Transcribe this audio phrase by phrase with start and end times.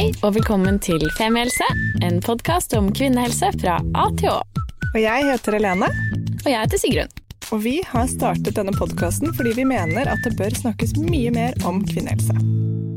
[0.00, 1.66] Hei og velkommen til Femihelse,
[2.00, 4.38] en podkast om kvinnehelse fra A til Å.
[4.86, 5.90] Og jeg heter Helene.
[6.38, 7.10] Og jeg heter Sigrun.
[7.52, 11.60] Og vi har startet denne podkasten fordi vi mener at det bør snakkes mye mer
[11.68, 12.32] om kvinnehelse.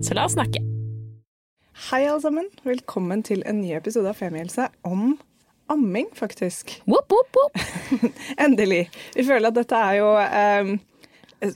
[0.07, 0.63] Så la oss snakke.
[1.89, 2.47] Hei, alle sammen.
[2.63, 5.17] Velkommen til en ny episode av Femihelse om
[5.75, 6.71] amming, faktisk.
[6.87, 8.15] Whoop, whoop, whoop.
[8.47, 8.85] Endelig.
[9.17, 10.77] Vi føler at dette er jo, eh,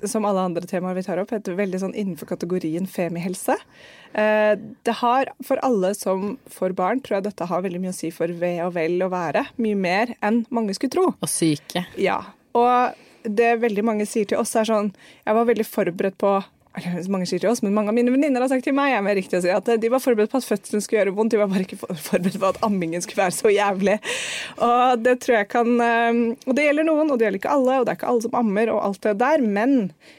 [0.04, 3.56] som alle andre temaer vi tar opp, et veldig sånn innenfor kategorien femihelse.
[4.14, 4.54] Eh,
[4.88, 8.12] det har, for alle som får barn, tror jeg dette har veldig mye å si
[8.14, 9.48] for ve og vel å være.
[9.64, 11.08] Mye mer enn mange skulle tro.
[11.16, 11.86] Og syke.
[12.02, 12.20] Ja.
[12.58, 14.94] Og det veldig mange sier til oss, er sånn
[15.26, 16.38] Jeg var veldig forberedt på
[17.12, 19.18] mange sier til oss, men mange av mine venninner har sagt til meg er mer
[19.18, 21.50] riktig å si, at de var forberedt på at fødselen skulle gjøre vondt, de var
[21.52, 23.98] bare ikke forberedt på at ammingen skulle være så jævlig.
[24.68, 27.80] Og det tror jeg kan eh, Og det gjelder noen, og det gjelder ikke alle,
[27.80, 29.78] og det er ikke alle som ammer, og alt det der, men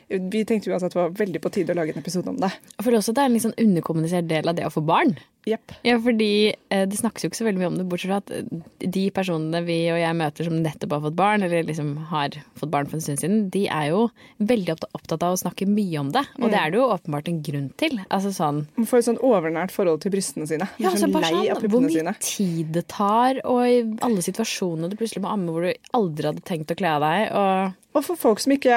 [0.08, 2.52] vi tenkte uansett det var veldig på tide å lage en episode om det.
[2.76, 5.18] Jeg føler også at det er en sånn underkommunisert del av det å få barn.
[5.48, 5.72] Jepp.
[5.86, 6.30] Ja, fordi
[6.70, 9.04] eh, det snakkes jo ikke så veldig mye om det, bortsett fra at eh, de
[9.14, 12.88] personene vi og jeg møter som nettopp har fått barn, eller liksom har fått barn
[12.90, 14.04] for en stund siden, de er jo
[14.38, 16.24] veldig opptatt av å snakke mye om det.
[16.42, 17.98] Og det er det jo åpenbart en grunn til.
[18.08, 20.68] Altså sånn Man får et sånn overnært forhold til brystene sine.
[20.78, 22.14] ja, altså så bare sånn, Hvor mye sine.
[22.24, 26.44] tid det tar, og i alle situasjoner du plutselig må amme hvor du aldri hadde
[26.46, 27.28] tenkt å kle av deg.
[27.32, 28.76] Og Og for folk som ikke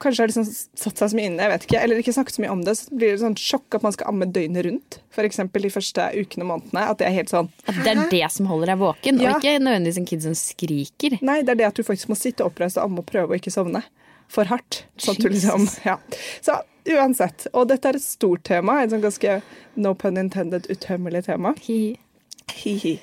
[0.00, 2.44] kanskje har liksom satt seg så mye inne, jeg vet ikke, eller ikke snakket så
[2.44, 4.96] mye om det, så blir det sånn sjokk at man skal amme døgnet rundt.
[5.12, 5.40] F.eks.
[5.52, 6.84] de første ukene og månedene.
[6.94, 9.34] At det er helt sånn at det er det som holder deg våken, Ja.
[9.36, 11.18] og ikke nødvendigvis en kid som skriker.
[11.20, 13.38] Nei, det er det at du faktisk må sitte oppreist og amme og prøve å
[13.38, 13.84] ikke sovne
[14.32, 14.84] for hardt.
[14.96, 15.98] Sånn at du liksom, ja.
[16.40, 16.56] Så
[16.88, 17.46] uansett.
[17.52, 18.80] Og dette er et stort tema.
[18.82, 19.36] Et sånn ganske
[19.76, 21.52] no pun intended utømmelig tema.
[21.68, 21.98] Hihi.
[22.64, 22.96] Hi-hi.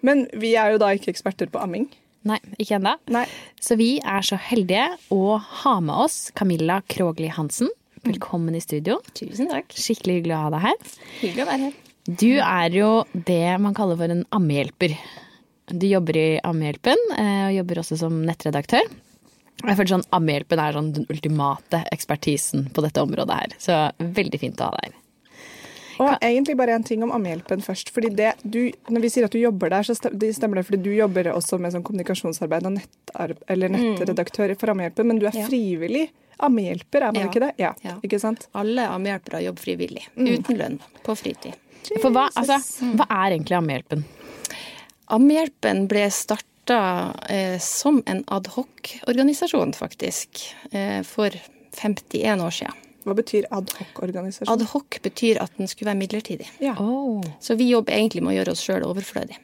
[0.00, 1.86] Men vi er jo da ikke eksperter på amming.
[2.26, 2.96] Nei, ikke ennå.
[3.62, 7.70] Så vi er så heldige å ha med oss Camilla Krogli Hansen.
[8.06, 8.98] Velkommen i studio.
[9.14, 9.70] Tusen takk.
[9.74, 10.90] Skikkelig hyggelig å ha deg her.
[11.20, 11.78] Hyggelig å være her.
[12.06, 12.90] Du er jo
[13.26, 14.94] det man kaller for en ammehjelper.
[15.66, 18.86] Du jobber i Ammehjelpen, eh, og jobber også som nettredaktør.
[19.56, 23.56] Jeg føler sånn Ammehjelpen er sånn den ultimate ekspertisen på dette området her.
[23.62, 25.02] Så veldig fint å ha deg her.
[25.98, 27.90] Og egentlig bare en ting om ammehjelpen først.
[27.94, 30.90] fordi det du, Når vi sier at du jobber der, så stemmer det fordi du
[30.94, 35.46] jobber også med sånn kommunikasjonsarbeid og nettarb eller nettredaktør for ammehjelpen, men du er Ja.
[35.46, 37.28] frivillig ammehjelper, er man Ja.
[37.28, 37.52] ikke det?
[37.58, 37.94] Ja, Ja.
[38.02, 38.46] ikke sant?
[38.54, 41.54] Alle ammehjelpere jobber frivillig, uten lønn, på fritid.
[42.02, 42.58] For hva, altså,
[42.96, 44.04] hva er egentlig Ammehjelpen?
[45.08, 51.30] Ammehjelpen ble starta eh, som en adhoc-organisasjon, faktisk, eh, for
[51.76, 52.74] 51 år siden.
[53.06, 54.50] Hva betyr adhoc-organisasjon?
[54.50, 56.48] Adhoc betyr at den skulle være midlertidig.
[56.58, 56.74] Ja.
[56.82, 57.22] Oh.
[57.40, 59.38] Så vi jobber egentlig med å gjøre oss sjøl overflødig.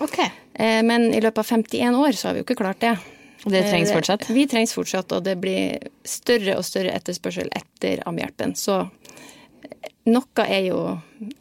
[0.00, 0.18] Ok.
[0.24, 2.96] Eh, men i løpet av 51 år så har vi jo ikke klart det.
[3.44, 4.30] Det trengs Eh, fortsatt?
[4.30, 8.56] Vi trengs fortsatt, og det blir større og større etterspørsel etter ammehjelpen.
[8.58, 10.80] Så eh, noe er jo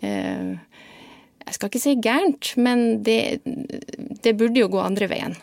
[0.01, 0.55] eh,
[1.47, 3.39] Jeg skal ikke si gærent, men det,
[4.23, 5.37] det burde jo gå andre veien.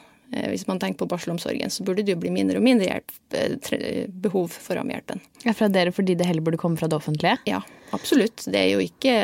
[0.54, 4.04] Hvis man tenker på barselomsorgen, så burde det jo bli mindre og mindre hjelp, eh,
[4.24, 5.22] behov for ammehjelpen.
[5.42, 7.40] Ja, fra dere fordi det heller burde komme fra det offentlige?
[7.50, 7.60] Ja,
[7.96, 8.46] absolutt.
[8.46, 9.16] Det er jo ikke,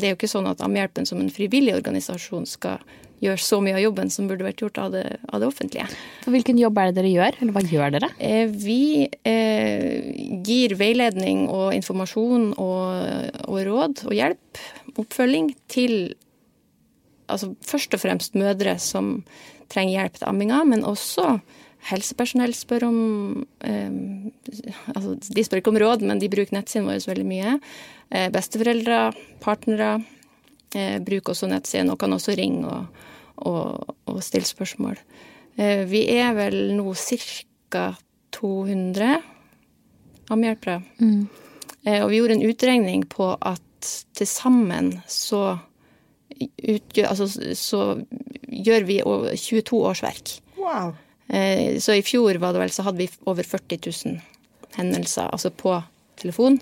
[0.00, 2.80] det er jo ikke sånn at Ammehjelpen som en frivillig organisasjon skal
[3.20, 5.84] gjøre så mye av jobben som burde vært gjort av det, av det offentlige.
[6.24, 8.08] For hvilken jobb er det dere gjør, eller hva gjør dere?
[8.16, 8.80] Eh, Vi
[9.28, 14.64] eh, gir veiledning og informasjon og, og råd og hjelp,
[14.96, 16.14] oppfølging, til
[17.30, 19.18] altså først og fremst mødre som
[19.70, 21.38] trenger hjelp til amminga, men også
[21.90, 22.98] helsepersonell spør om
[23.64, 23.90] eh,
[24.92, 27.56] altså De spør ikke om råd, men de bruker nettsiden vår veldig mye.
[28.10, 29.00] Eh, besteforeldre,
[29.40, 29.94] partnere
[30.74, 33.02] eh, bruker også nettsiden og kan også ringe og,
[33.48, 35.00] og, og stille spørsmål.
[35.56, 37.90] Eh, vi er vel nå ca.
[38.30, 39.16] 200
[40.30, 40.82] ammehjelpere.
[41.84, 45.58] Eh, og vi gjorde en utregning på at til sammen så
[46.40, 47.80] utgjør Altså så
[48.50, 50.34] gjør vi over 22 årsverk.
[50.58, 50.94] Wow.
[51.28, 54.20] Eh, Så i fjor var det vel, så hadde vi over 40 000
[54.76, 55.76] hendelser, altså på
[56.20, 56.60] telefon,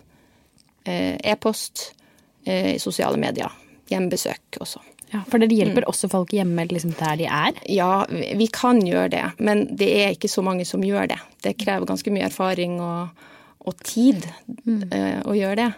[0.85, 1.93] eh, e-post,
[2.47, 3.51] eh, i sosiale medier,
[3.91, 4.81] hjemmebesøk også.
[5.13, 7.57] Ja, for dere hjelper også folk hjemme liksom der de er?
[7.73, 11.19] Ja, vi kan gjøre det, men det er ikke så mange som gjør det.
[11.43, 13.09] Det krever ganske mye erfaring og,
[13.65, 14.27] og tid
[14.93, 15.71] eh, å gjøre det.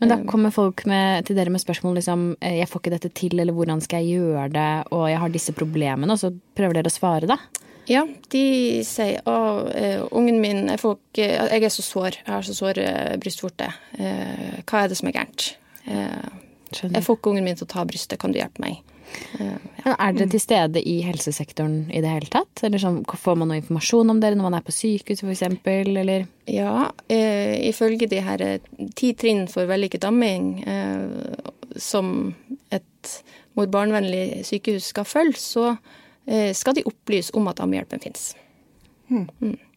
[0.00, 3.10] Men da kommer folk med, til dere med spørsmål liksom eh, 'jeg får ikke dette
[3.14, 6.74] til', eller 'hvordan skal jeg gjøre det', og 'jeg har disse problemene', og så prøver
[6.74, 7.38] dere å svare, da?
[7.86, 12.32] Ja, de sier å, eh, ungen min jeg, får ikke, jeg er så sår, jeg
[12.32, 13.68] har så sår eh, brystvorte.
[13.98, 15.56] Eh, hva er det som er gærent?
[15.86, 16.28] Eh,
[16.80, 18.80] jeg får ikke ungen min til å ta brystet, kan du hjelpe meg?
[19.38, 19.56] Ja.
[19.94, 22.62] Er dere til stede i helsesektoren i det hele tatt?
[22.66, 26.26] Eller sånn, får man noe informasjon om dere når man er på sykehus f.eks., eller?
[26.50, 32.34] Ja, eh, ifølge de her eh, ti trinn for vellykket amming, eh, som
[32.74, 33.12] et
[33.58, 35.68] mor-barn-vennlig sykehus skal følge, så
[36.26, 38.32] eh, skal de opplyse om at ammehjelpen finnes.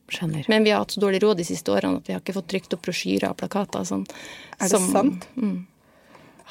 [0.07, 0.45] Skjønner.
[0.47, 2.47] Men vi har hatt så dårlig råd de siste årene at vi har ikke fått
[2.53, 3.83] trykt opp brosjyrer og plakater.
[3.88, 4.06] Sånn,
[4.56, 5.27] Er det sant?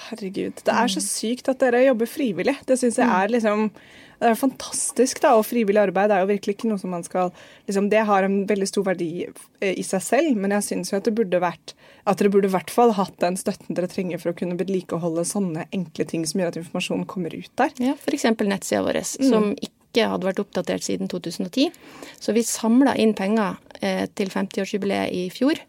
[0.08, 0.58] Herregud.
[0.64, 2.56] Det er så sykt at dere jobber frivillig.
[2.68, 3.70] Det syns jeg er liksom
[4.16, 7.28] det er fantastisk, da, og frivillig arbeid er jo virkelig ikke noe som man skal
[7.68, 10.96] liksom, Det har en veldig stor verdi eh, i seg selv, men jeg syns jo
[10.96, 11.74] at det burde vært
[12.08, 15.26] at dere burde i hvert fall hatt den støtten dere trenger for å kunne vedlikeholde
[15.28, 17.74] sånne enkle ting som gjør at informasjonen kommer ut der.
[17.82, 18.24] Ja, F.eks.
[18.40, 21.76] nettsida vår, som ikke hadde vært oppdatert siden 2010.
[22.16, 25.60] Så vi samla inn penger eh, til 50-årsjubileet i fjor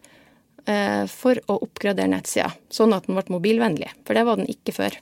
[1.08, 3.88] for å oppgradere nettsida, sånn at den ble mobilvennlig.
[4.04, 4.98] For det var den ikke før.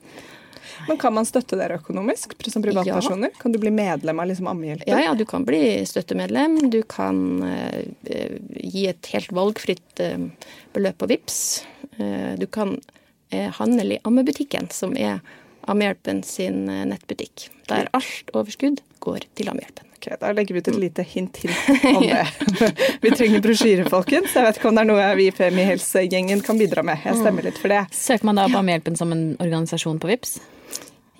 [0.88, 3.32] Men kan man støtte dere økonomisk som privatpersoner?
[3.40, 4.90] Kan du bli medlem av liksom Ammehjelpen?
[4.90, 6.58] Ja, ja, du kan bli støttemedlem.
[6.70, 10.28] Du kan eh, gi et helt valgfritt eh,
[10.76, 11.40] beløp på VIPS.
[11.96, 12.76] Eh, du kan
[13.30, 15.22] eh, handle i Ammebutikken, som er
[15.66, 17.48] Ammehjelpen sin eh, nettbutikk.
[17.70, 19.85] Der alt overskudd går til Ammehjelpen.
[19.96, 21.52] Ok, Da legger vi ut et lite hint til
[21.96, 22.26] om det.
[23.04, 24.34] vi trenger brosjyre, folkens.
[24.36, 27.00] Jeg vet ikke om det er noe vi i PMI Helse-gjengen kan bidra med.
[27.04, 27.86] Jeg stemmer litt for det.
[27.96, 30.36] Søker man da på Ammehjelpen som en organisasjon på VIPS?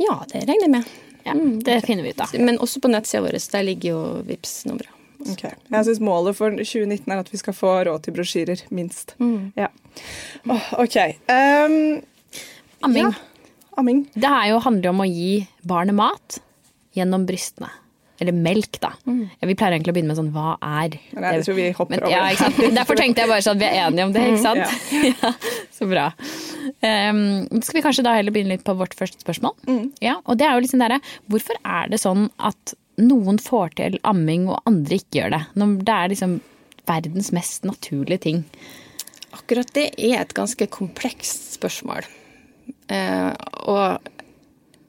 [0.02, 0.93] Ja, det regner jeg med.
[1.26, 1.34] Ja,
[1.67, 2.34] det finner vi ut av.
[2.38, 3.38] Men også på nettsida vår.
[3.52, 4.93] Der ligger jo vips nummeret
[5.26, 5.43] Ok.
[5.49, 9.14] Jeg syns målet for 2019 er at vi skal få råd til brosjyrer, minst.
[9.56, 9.70] Ja.
[10.44, 10.99] Oh, OK.
[11.32, 12.05] Um,
[12.84, 13.08] Amming.
[13.08, 13.14] Ja.
[13.81, 14.05] Amming.
[14.14, 16.38] Det her jo, handler om å gi barnet mat
[16.96, 17.73] gjennom brystene.
[18.22, 18.92] Eller melk, da.
[19.04, 22.00] Ja, vi pleier egentlig å begynne med sånn hva er Nei, jeg tror vi hopper
[22.00, 22.36] over ja, det.
[22.36, 22.76] ikke sant?
[22.78, 24.82] Derfor tenkte jeg bare sånn at vi er enige om det, ikke sant?
[25.06, 25.32] Ja.
[25.76, 26.06] så bra.
[26.80, 27.20] Um,
[27.60, 29.54] skal vi kanskje da heller begynne litt på vårt første spørsmål?
[30.02, 30.98] Ja, og det er jo liksom derre
[31.30, 35.42] Hvorfor er det sånn at noen får til amming og andre ikke gjør det?
[35.60, 36.36] Når det er liksom
[36.86, 38.44] verdens mest naturlige ting.
[39.36, 42.06] Akkurat det er et ganske komplekst spørsmål.
[42.90, 43.34] Uh,
[43.66, 44.12] og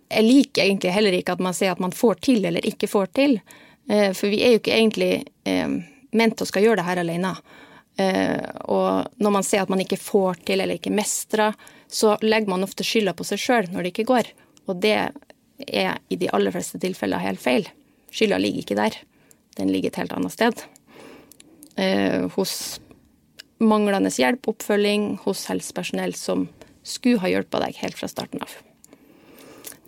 [0.09, 3.09] jeg liker egentlig heller ikke at man sier at man får til eller ikke får
[3.17, 3.37] til.
[3.89, 5.11] Eh, for vi er jo ikke egentlig
[5.47, 5.77] eh,
[6.17, 7.33] ment å skal gjøre det her alene.
[7.99, 11.57] Eh, og når man ser at man ikke får til eller ikke mestrer,
[11.87, 14.31] så legger man ofte skylda på seg sjøl når det ikke går.
[14.67, 14.95] Og det
[15.67, 17.67] er i de aller fleste tilfeller helt feil.
[18.13, 18.99] Skylda ligger ikke der.
[19.57, 20.59] Den ligger et helt annet sted.
[22.35, 22.53] Hos
[23.57, 26.45] manglende hjelp, oppfølging, hos helsepersonell som
[26.85, 28.53] skulle ha hjulpet deg helt fra starten av.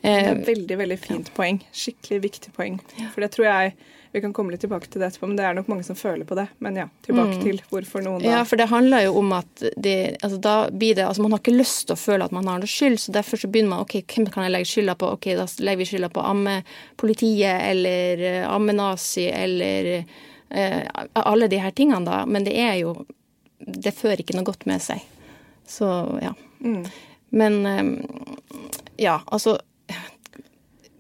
[0.02, 1.60] Eh, veldig veldig fint poeng.
[1.76, 2.78] Skikkelig viktig poeng.
[3.14, 3.74] For det tror jeg
[4.12, 6.26] Vi kan komme litt tilbake til det etterpå, men det er nok mange som føler
[6.26, 6.48] på det.
[6.66, 10.18] Men ja, tilbake til hvorfor noen da Ja, for det handler jo om at det,
[10.26, 12.58] altså da blir det, altså man har ikke lyst til å føle at man har
[12.58, 15.12] noe skyld, så derfor så begynner man ok, hvem kan jeg legge skylda på?
[15.14, 20.82] Ok, da legger vi skylda på ammepolitiet eller eh, ammenazi eller eh,
[21.14, 22.24] alle de her tingene, da.
[22.26, 22.98] Men det er jo
[23.60, 25.06] Det fører ikke noe godt med seg.
[25.70, 25.86] Så
[26.24, 26.34] ja.
[27.30, 27.94] Men eh,
[29.06, 29.60] ja, altså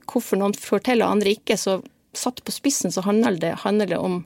[0.09, 1.79] Hvorfor noen får til og andre ikke, så
[2.17, 4.23] satt på spissen så handler det, handler det om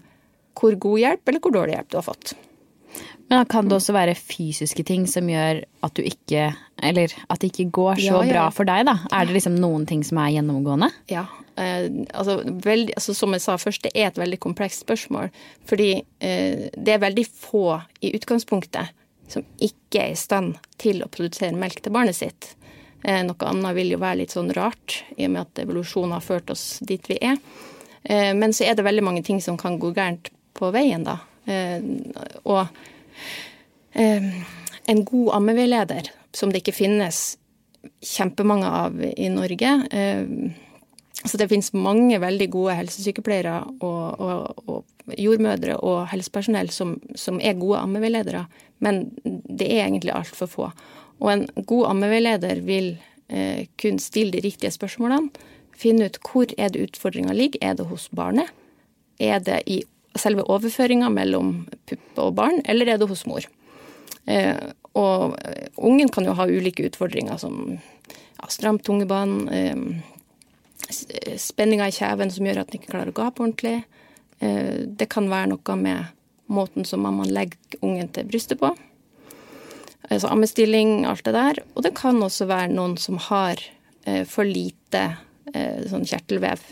[0.60, 2.36] hvor god hjelp eller hvor dårlig hjelp du har fått.
[3.28, 6.52] Men da kan det også være fysiske ting som gjør at du ikke
[6.84, 8.34] Eller at det ikke går så Ja, ja.
[8.34, 8.98] bra for deg, da.
[9.16, 10.92] Er det liksom noen ting som er gjennomgående?
[11.10, 11.24] Ja,
[11.58, 15.32] eh, altså, veldig, altså Som jeg sa først, det er et veldig komplekst spørsmål.
[15.66, 18.94] Fordi eh, det er veldig få i utgangspunktet
[19.32, 22.52] som ikke er i stand til å produsere melk til barnet sitt.
[23.04, 26.24] Eh, noe annet vil jo være litt sånn rart, i og med at evolusjonen har
[26.24, 27.38] ført oss dit vi er.
[28.04, 31.20] Eh, men så er det veldig mange ting som kan gå gærent på veien, da.
[31.50, 31.84] Eh,
[32.48, 32.66] og
[33.94, 37.18] en god ammeveileder, som det ikke finnes
[38.02, 39.70] kjempemange av i Norge.
[41.22, 47.38] Så det finnes mange veldig gode helsesykepleiere og, og, og jordmødre og helsepersonell som, som
[47.38, 48.48] er gode ammeveiledere,
[48.82, 50.72] men det er egentlig altfor få.
[51.22, 52.96] Og en god ammeveileder vil
[53.30, 55.32] eh, kun stille de riktige spørsmålene,
[55.78, 57.62] finne ut hvor er det utfordringa ligger.
[57.62, 58.52] Er det hos barnet?
[59.20, 59.82] Er det i
[60.20, 63.46] selve overføringa mellom puppe og barn, eller er det hos mor?
[64.30, 64.56] Eh,
[64.94, 69.78] og eh, ungen kan jo ha ulike utfordringer som ja, stramt tungebane, eh,
[71.10, 73.84] eh, spenninger i kjeven som gjør at den ikke klarer å gape ordentlig.
[74.40, 76.14] Eh, det kan være noe med
[76.54, 78.74] måten som mammaen legger ungen til brystet på.
[80.10, 81.62] Altså ammestilling, alt det der.
[81.76, 83.62] Og det kan også være noen som har
[84.06, 85.04] eh, for lite
[85.54, 86.64] eh, sånn kjertelvev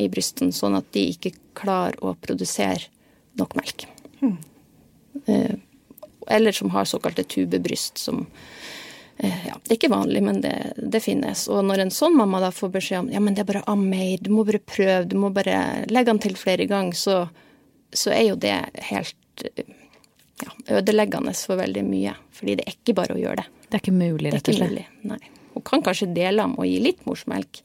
[0.00, 2.88] i brysten, sånn at de ikke klarer å produsere
[3.38, 3.86] nok melk.
[5.26, 5.54] Eh,
[6.30, 8.26] eller som har såkalte tubebryst, som
[9.16, 11.46] eh, ja, Det er ikke vanlig, men det, det finnes.
[11.52, 14.16] Og når en sånn mamma da får beskjed om ja, men det er bare ammei,
[14.20, 17.18] du må bare prøve, du må bare legge den til flere ganger, så,
[17.92, 18.56] så er jo det
[18.90, 19.44] helt
[20.42, 22.14] ja, ødeleggende for veldig mye.
[22.36, 23.46] Fordi det er ikke bare å gjøre det.
[23.68, 24.70] Det er ikke mulig, Det er rett og ikke slett.
[24.70, 24.86] mulig.
[25.12, 25.18] Nei.
[25.54, 27.60] Hun kan kanskje dele om og gi litt morsmelk,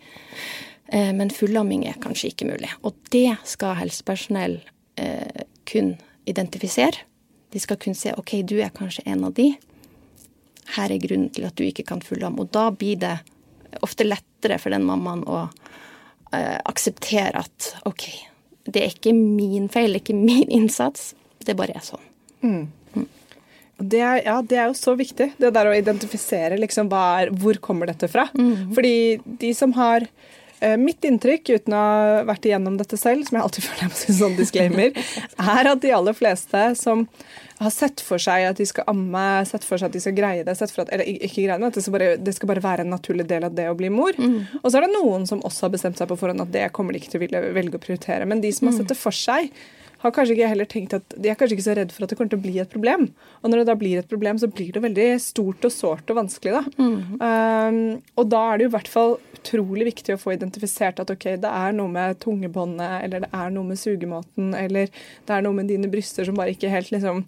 [0.92, 2.70] eh, men fullamming er kanskje ikke mulig.
[2.84, 4.60] Og det skal helsepersonell
[4.98, 5.96] eh, kun
[6.28, 7.06] identifisere.
[7.52, 9.54] De skal kun se ok, du er kanskje en av de.
[10.76, 12.44] Her er grunnen til at du ikke kan fullamme.
[12.44, 13.16] Og da blir det
[13.82, 15.46] ofte lettere for den mammaen å
[16.34, 18.10] eh, akseptere at ok,
[18.68, 21.14] det er ikke min feil, det er ikke min innsats.
[21.40, 22.04] Det bare er sånn.
[23.78, 27.60] Det er, ja, det er jo så viktig, det der å identifisere liksom, er, hvor
[27.62, 28.26] kommer dette fra.
[28.74, 30.08] Fordi de som har
[30.60, 33.92] eh, Mitt inntrykk, uten å ha vært igjennom dette selv, som jeg alltid føler jeg
[33.94, 34.98] må si sånn disclaimer,
[35.58, 37.06] er at de aller fleste som
[37.60, 40.44] har sett for seg at de skal amme, sett for seg at de skal greie
[40.46, 42.66] det, sett for at, eller ikke greie det, at det skal, bare, det skal bare
[42.66, 44.18] være en naturlig del av det å bli mor.
[44.64, 46.94] Og så er det noen som også har bestemt seg på forhånd at det kommer
[46.94, 48.30] de ikke til å velge å prioritere.
[48.30, 49.50] Men de som har sett det for seg,
[50.04, 52.18] har kanskje ikke heller tenkt at de er kanskje ikke så redd for at det
[52.20, 53.08] kommer til å bli et problem.
[53.42, 56.20] Og når det da blir et problem, så blir det veldig stort og sårt og
[56.20, 56.54] vanskelig.
[56.60, 56.86] Da.
[56.86, 57.80] Um,
[58.18, 61.28] og da er det jo i hvert fall utrolig viktig å få identifisert at ok,
[61.42, 65.58] det er noe med tungebåndet, eller det er noe med sugemåten, eller det er noe
[65.58, 67.26] med dine bryster som bare ikke helt liksom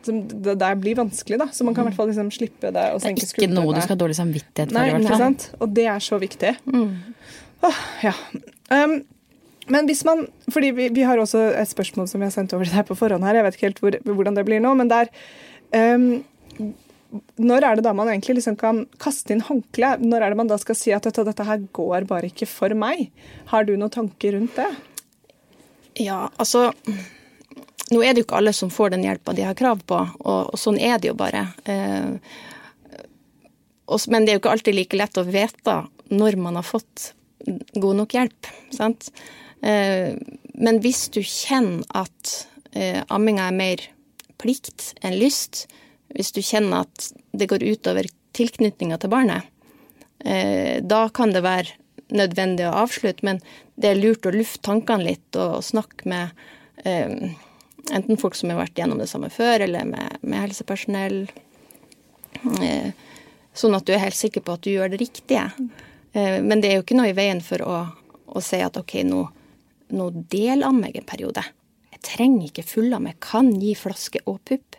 [0.00, 1.48] som det der blir vanskelig, da.
[1.52, 3.82] Så man kan i hvert fall liksom slippe det og Det er ikke noe du
[3.82, 5.24] skal ha dårlig samvittighet for, Nei, i hvert ikke fall.
[5.26, 5.48] sant?
[5.60, 6.52] Og det er så viktig.
[7.68, 8.14] Åh, ja.
[8.72, 8.94] Um,
[9.70, 12.68] men hvis man Fordi vi, vi har også et spørsmål som vi har sendt over
[12.68, 13.38] til deg på forhånd her.
[13.38, 15.10] Jeg vet ikke helt hvor, hvordan det blir nå, men der
[15.74, 16.24] um,
[17.38, 20.02] Når er det da man egentlig liksom kan kaste inn håndkleet?
[20.02, 22.74] Når er det man da skal si at dette, dette her går bare ikke for
[22.78, 23.08] meg?
[23.50, 24.68] Har du noen tanker rundt det?
[26.00, 26.70] Ja, altså
[27.90, 30.52] Nå er det jo ikke alle som får den hjelpa de har krav på, og,
[30.54, 31.40] og sånn er det jo bare.
[31.66, 32.12] Eh,
[33.90, 35.74] og, men det er jo ikke alltid like lett å vite
[36.14, 37.08] når man har fått
[37.74, 38.50] god nok hjelp.
[38.74, 39.10] sant?
[39.60, 40.14] Eh,
[40.54, 42.34] men hvis du kjenner at
[42.72, 43.84] eh, amminga er mer
[44.40, 45.66] plikt enn lyst,
[46.14, 49.50] hvis du kjenner at det går utover tilknytninga til barnet,
[50.24, 51.76] eh, da kan det være
[52.10, 53.38] nødvendig å avslutte, men
[53.80, 56.32] det er lurt å lufte tankene litt og snakke med
[56.80, 61.28] enten folk som har vært gjennom det samme før, eller med, helsepersonell.
[63.52, 65.44] Sånn at du er helt sikker på at du gjør det riktige.
[66.16, 67.76] Men det er jo ikke noe i veien for å,
[68.32, 69.20] å si at ok, nå,
[69.94, 71.44] nå deler av meg en periode.
[71.90, 74.78] Jeg trenger ikke fullamme, jeg kan gi flaske og pupp.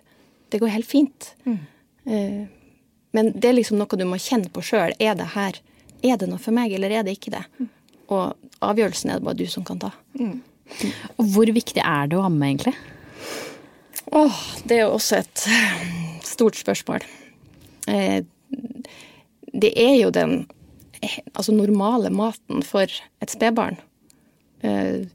[0.51, 1.33] Det går helt fint.
[1.47, 2.47] Eh,
[3.15, 4.95] men det er liksom noe du må kjenne på sjøl.
[4.99, 5.59] Er det her
[6.01, 7.43] er det noe for meg, eller er det ikke det?
[8.11, 8.33] Og
[8.65, 9.91] avgjørelsen er det bare du som kan ta.
[11.17, 12.73] Og hvor viktig er det å amme, egentlig?
[14.11, 15.45] Åh, det er jo også et
[16.33, 17.05] stort spørsmål.
[17.91, 18.23] Eh,
[19.51, 20.35] det er jo den
[21.01, 23.79] eh, altså normale maten for et spedbarn.
[24.61, 25.07] Eh,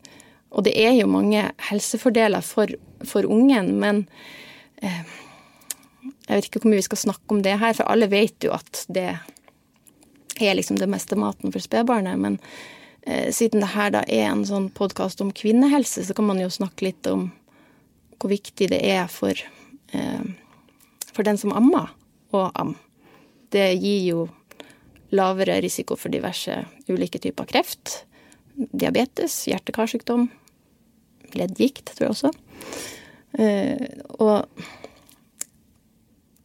[0.56, 2.70] og det er jo mange helsefordeler for,
[3.04, 4.04] for ungen, men
[4.82, 5.02] eh,
[6.26, 8.54] jeg vet ikke hvor mye vi skal snakke om det her, for alle vet jo
[8.56, 9.10] at det
[10.40, 12.18] er liksom det meste maten for spedbarnet.
[12.18, 12.38] Men
[13.02, 16.50] eh, siden det her da er en sånn podkast om kvinnehelse, så kan man jo
[16.52, 17.30] snakke litt om
[18.16, 19.38] hvor viktig det er for,
[19.92, 20.26] eh,
[21.12, 21.92] for den som ammer,
[22.34, 22.78] å amme.
[23.54, 24.26] Det gir jo
[25.14, 26.58] lavere risiko for diverse
[26.90, 28.00] ulike typer kreft,
[28.56, 30.28] diabetes, hjerte-karsykdom,
[31.36, 32.32] leddgikt, tror jeg også.
[33.38, 33.86] Eh,
[34.16, 34.64] og,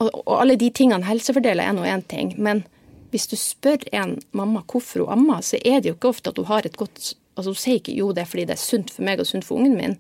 [0.02, 2.66] og, og alle de tingene helsefordeler er nå én ting, men
[3.12, 6.40] hvis du spør en mamma hvorfor hun ammer, så er det jo ikke ofte at
[6.40, 8.90] hun har et godt Altså Hun sier ikke jo, det er fordi det er sunt
[8.92, 9.94] for meg og sunt for ungen min.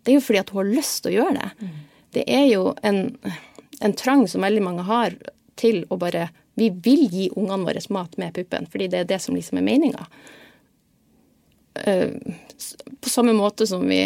[0.00, 1.66] Det er jo fordi at hun har lyst til å gjøre det.
[2.16, 3.00] Det er jo en,
[3.84, 5.12] en trang som veldig mange har
[5.60, 9.20] til å bare Vi vil gi ungene våre mat med puppen, fordi det er det
[9.22, 10.08] som liksom er meninga.
[13.00, 14.02] På samme måte som vi,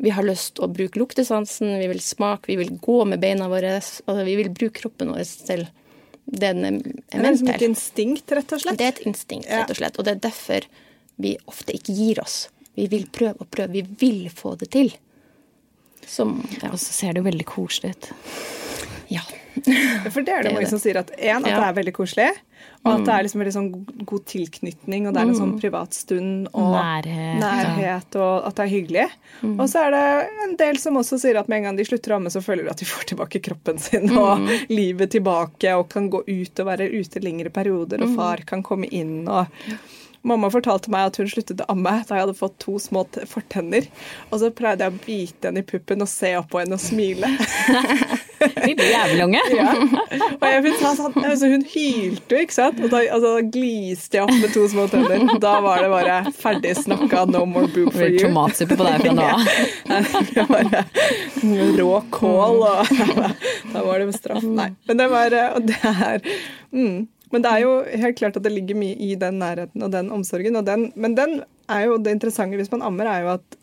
[0.00, 3.48] vi har lyst til å bruke luktesansen, vi vil smake, vi vil gå med beina
[3.52, 3.76] våre.
[3.80, 5.66] Altså vi vil bruke kroppen vår til
[6.24, 6.72] det den er,
[7.18, 7.46] ment til.
[7.46, 8.78] det er et instinkt, rett og slett?
[8.78, 9.98] Det er et instinkt, rett og slett.
[9.98, 10.68] Og det er derfor
[11.22, 12.46] vi ofte ikke gir oss.
[12.78, 13.74] Vi vil prøve og prøve.
[13.74, 14.92] Vi vil få det til.
[16.06, 16.70] Som Ja.
[16.72, 18.12] Og så ser det jo veldig koselig ut.
[19.10, 19.22] ja.
[20.12, 21.58] For det er det, Det mange som sier at en, at Ja.
[21.60, 22.28] det er veldig koselig,
[22.82, 23.70] og at det er liksom veldig sånn
[24.08, 27.38] god- tilknytning, og det er en sånn privat stund og Nærhet, ja.
[27.42, 29.06] nærhet, og at det er hyggelig.
[29.52, 30.04] Og så er det
[30.48, 32.64] en del som også sier at med en gang de slutter å amme, så føler
[32.64, 36.70] de at de får tilbake kroppen sin og livet tilbake, og kan gå ut og
[36.72, 39.46] være ute lengre perioder, og far kan komme inn og
[40.22, 43.88] Mamma fortalte meg at hun sluttet å amme da jeg hadde fått to små fortenner.
[44.30, 46.82] Og så pleide jeg å bite henne i puppen og se opp på henne og
[46.84, 47.26] smile.
[48.68, 49.42] Lille jævelunge.
[49.52, 49.72] Ja.
[50.40, 52.80] Og jeg sånn, altså hun hylte jo, ikke sant?
[52.82, 55.24] Og da, altså, gliste jeg opp med to små tenner.
[55.42, 58.22] Da var det bare ferdig snakka, no more boob for you.
[58.22, 59.46] tomatsuppe på deg fra nå av.
[60.52, 60.82] Bare
[61.78, 62.92] rå kål, og
[63.72, 64.44] da var det straff.
[64.46, 64.70] Nei.
[64.88, 66.22] Men det var Og det er
[66.72, 66.96] mm.
[67.32, 67.72] Men det er jo
[68.02, 70.58] helt klart at det ligger mye i den nærheten og den omsorgen.
[70.60, 71.38] Og den, men den
[71.72, 73.56] er jo det interessante hvis man ammer, er jo at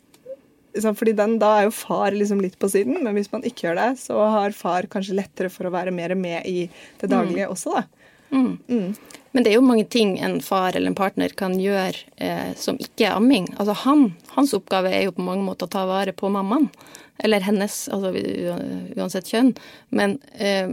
[0.96, 3.80] fordi den, Da er jo far liksom litt på siden, men hvis man ikke gjør
[3.80, 6.68] det, så har far kanskje lettere for å være mer med i
[7.00, 7.86] det daglige også, da.
[8.30, 8.94] Mm.
[9.32, 12.78] Men det er jo mange ting en far eller en partner kan gjøre eh, som
[12.82, 13.48] ikke er amming.
[13.58, 16.68] Altså han, Hans oppgave er jo på mange måter å ta vare på mammaen.
[17.20, 18.14] Eller hennes, altså
[18.96, 19.52] uansett kjønn.
[19.94, 20.70] Men eh,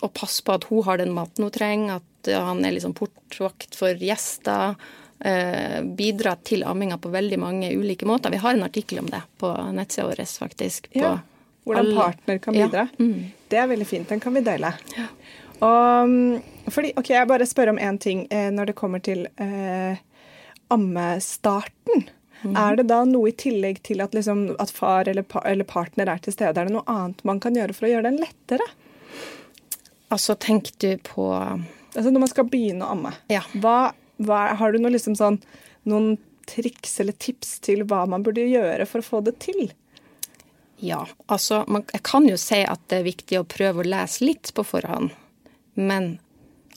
[0.00, 3.76] å passe på at hun har den maten hun trenger, at han er liksom portvakt
[3.78, 4.74] for gjester.
[5.20, 8.30] Eh, bidra til amminga på veldig mange ulike måter.
[8.30, 10.88] Vi har en artikkel om det på nettsida vår, faktisk.
[10.94, 11.18] ja,
[11.66, 12.88] hvordan partner kan bidra.
[12.96, 13.04] Ja.
[13.04, 13.24] Mm.
[13.48, 14.08] Det er veldig fint.
[14.08, 14.72] Den kan vi dele.
[14.96, 15.08] Ja.
[15.58, 19.26] Og, mm, fordi, ok, Jeg bare spør om én ting eh, når det kommer til
[19.36, 19.98] eh,
[20.70, 22.06] ammestarten.
[22.42, 22.56] Mm.
[22.56, 26.06] Er det da noe i tillegg til at, liksom, at far eller, pa, eller, partner
[26.06, 28.68] er til stede, er det noe annet man kan gjøre for å gjøre den lettere?
[30.08, 31.32] Altså, tenk du på
[31.96, 33.40] Altså, Når man skal begynne å amme, ja.
[33.58, 35.40] hva, hva, har du noe, liksom sånn,
[35.88, 36.16] noen
[36.48, 39.70] triks eller tips til hva man burde gjøre for å få det til?
[40.78, 44.24] Ja, altså man, Jeg kan jo si at det er viktig å prøve å lese
[44.24, 45.10] litt på forhånd.
[45.74, 46.16] Men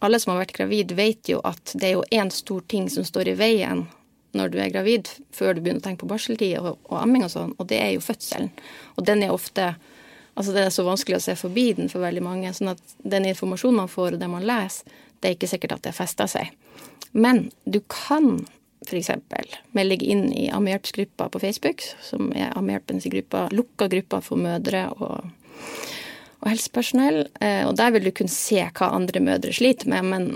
[0.02, 3.06] alle som har vært gravid, vet jo at det er jo én stor ting som
[3.06, 3.86] står i veien
[4.38, 7.34] når du er gravid, før du begynner å tenke på barseltid og, og amming og
[7.34, 8.50] sånn, og det er jo fødselen.
[8.96, 9.74] Og den er ofte
[10.32, 12.54] Altså det er så vanskelig å se forbi den for veldig mange.
[12.56, 14.88] sånn at den informasjonen man får og det man leser,
[15.20, 16.54] det er ikke sikkert at det fester seg.
[17.12, 18.46] Men du kan
[18.88, 19.12] f.eks.
[19.72, 24.88] melde deg inn i ammehjelpsgruppa på Facebook, som er ammehjelpens gruppa, lukka gruppa for mødre
[24.98, 25.28] og,
[26.40, 27.26] og helsepersonell.
[27.40, 30.30] Eh, og der vil du kunne se hva andre mødre sliter med, men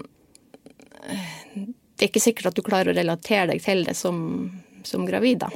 [1.10, 1.66] eh,
[1.96, 4.20] det er ikke sikkert at du klarer å relatere deg til det som,
[4.86, 5.50] som gravid, da.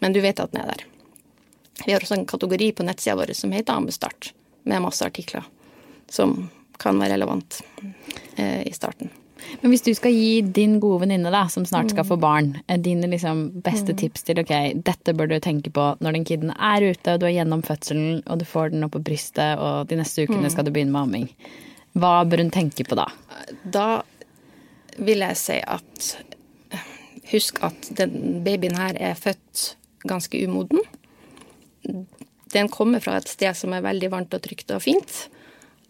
[0.00, 0.86] Men du vet at den er der.
[1.84, 4.32] Vi har også en kategori på nettsida vår som heter Ammestart,
[4.64, 5.44] med masse artikler
[6.10, 7.60] som kan være relevant
[8.36, 9.10] eh, i starten.
[9.62, 13.10] Men hvis du skal gi din gode venninne som snart skal få barn, eh, dine
[13.10, 13.98] liksom beste mm.
[14.02, 14.54] tips til ok,
[14.86, 18.22] dette bør du tenke på når den kiden er ute, og du er gjennom fødselen,
[18.26, 20.52] og du får den opp på brystet, og de neste ukene mm.
[20.54, 21.28] skal du begynne med amming.
[21.98, 23.08] Hva bør hun tenke på da?
[23.64, 23.88] Da
[24.98, 26.10] vil jeg si at
[27.28, 29.74] Husk at den babyen her er født
[30.08, 30.80] ganske umoden.
[32.54, 35.26] Den kommer fra et sted som er veldig varmt og trygt og fint.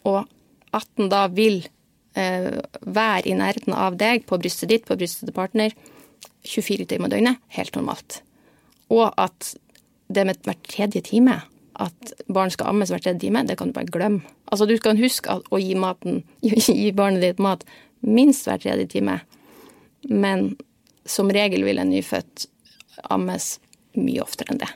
[0.02, 0.24] Og
[0.74, 1.62] at den da vil
[2.18, 5.74] være i nærheten av deg, på brystet ditt, på brystet til partner,
[6.48, 8.20] 24 timer i døgnet, helt normalt.
[8.94, 9.54] Og at
[10.08, 11.40] det med hver tredje time,
[11.78, 14.24] at barn skal ammes hver tredje time, det kan du bare glemme.
[14.50, 17.64] Altså Du kan huske å gi, maten, gi barnet ditt mat
[18.00, 19.20] minst hver tredje time.
[20.08, 20.54] Men
[21.08, 22.48] som regel vil en nyfødt
[23.14, 23.56] ammes
[23.98, 24.70] mye oftere enn det.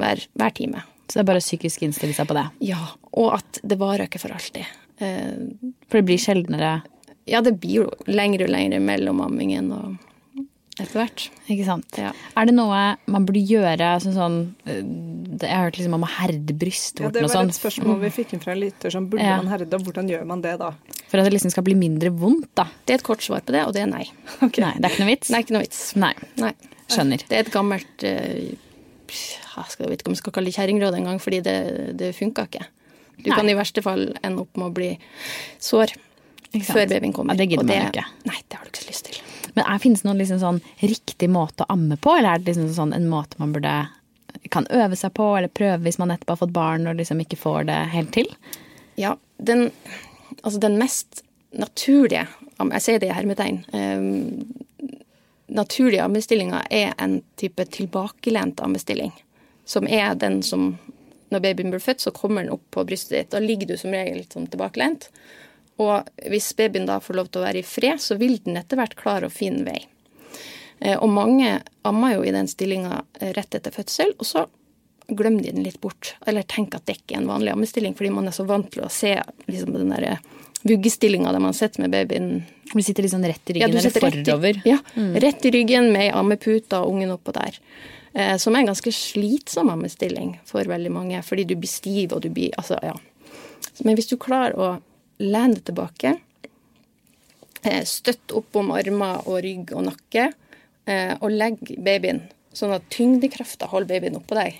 [0.00, 0.84] Hver, hver time.
[1.10, 2.46] Så det er bare psykisk innstille seg på det?
[2.64, 2.80] Ja.
[3.18, 4.68] Og at det varer ikke for alltid.
[5.00, 6.78] Eh, for det blir sjeldnere?
[7.30, 9.98] Ja, det blir jo lengre og lengre mellom ammingen og
[10.80, 11.26] etter hvert.
[11.50, 11.98] Ikke sant.
[11.98, 12.12] Ja.
[12.38, 12.78] Er det noe
[13.10, 14.80] man burde gjøre sånn, sånn eh,
[15.40, 17.28] Jeg har hørt liksom om å herde brystvorten og sånn.
[17.28, 18.94] Ja, det var et spørsmål vi fikk inn fra en lytter.
[18.94, 19.36] som burde ja.
[19.42, 20.72] man herde, og hvordan gjør man det da?
[21.10, 22.68] For at det liksom skal bli mindre vondt, da.
[22.86, 24.06] Det er et kort svar på det, og det er nei.
[24.46, 24.64] Okay.
[24.64, 25.30] Nei, Det er ikke noe vits?
[25.32, 25.84] Nei, ikke noe vits.
[26.00, 26.14] Nei.
[26.40, 26.52] nei.
[26.90, 27.24] Skjønner.
[27.28, 28.50] Det er et gammelt uh,
[29.10, 31.56] Jeg vet ikke om jeg skal kalle det kjerringråd engang, fordi det,
[32.00, 32.64] det funka ikke.
[33.20, 33.36] Du nei.
[33.36, 34.90] kan i verste fall ende opp med å bli
[35.60, 35.94] sår
[36.66, 37.34] før babyen kommer.
[37.34, 38.06] Ja, det gidder man ikke.
[38.26, 39.22] Nei, det har du ikke så lyst til.
[39.54, 42.52] Men er, Finnes det noen liksom sånn riktig måte å amme på, eller er det
[42.52, 43.74] liksom sånn en måte man burde
[44.50, 47.38] kan øve seg på, eller prøve hvis man nettopp har fått barn og liksom ikke
[47.38, 48.30] får det helt til?
[48.98, 49.68] Ja, den,
[50.42, 52.26] altså den mest naturlige
[52.60, 53.62] Jeg sier det i hermetegn.
[53.72, 54.90] Um,
[55.50, 59.14] naturlige ammestillinga er en type tilbakelent ammestilling.
[59.64, 60.74] Som er den som
[61.30, 63.30] Når babyen blir født, så kommer den opp på brystet ditt.
[63.34, 65.08] Da ligger du som regel sånn tilbakelent.
[65.80, 68.80] Og hvis babyen da får lov til å være i fred, så vil den etter
[68.80, 69.78] hvert klare å finne vei.
[70.80, 74.46] Eh, og mange ammer jo i den stillinga eh, rett etter fødsel, og så
[75.10, 76.14] glemmer de den litt bort.
[76.26, 78.84] Eller tenker at det ikke er en vanlig ammestilling, fordi man er så vant til
[78.86, 79.14] å se
[79.46, 80.26] liksom, den der eh,
[80.62, 82.42] vuggestillinga der man sitter med babyen.
[82.72, 84.60] Du sitter liksom rett i ryggen ja, eller forover?
[84.60, 85.14] Rett i, ja, mm.
[85.24, 87.56] rett i ryggen med ammepute og ungen oppå der.
[88.12, 92.24] Eh, som er en ganske slitsom ammestilling for veldig mange, fordi du blir stiv og
[92.24, 92.96] du blir Altså, ja.
[93.84, 94.70] Men hvis du klarer å
[95.20, 96.16] lene deg tilbake.
[97.62, 100.30] Eh, støtt opp om armer og rygg og nakke.
[100.88, 102.24] Eh, og legg babyen
[102.56, 104.56] sånn at tyngdekrafta holder babyen oppå deg.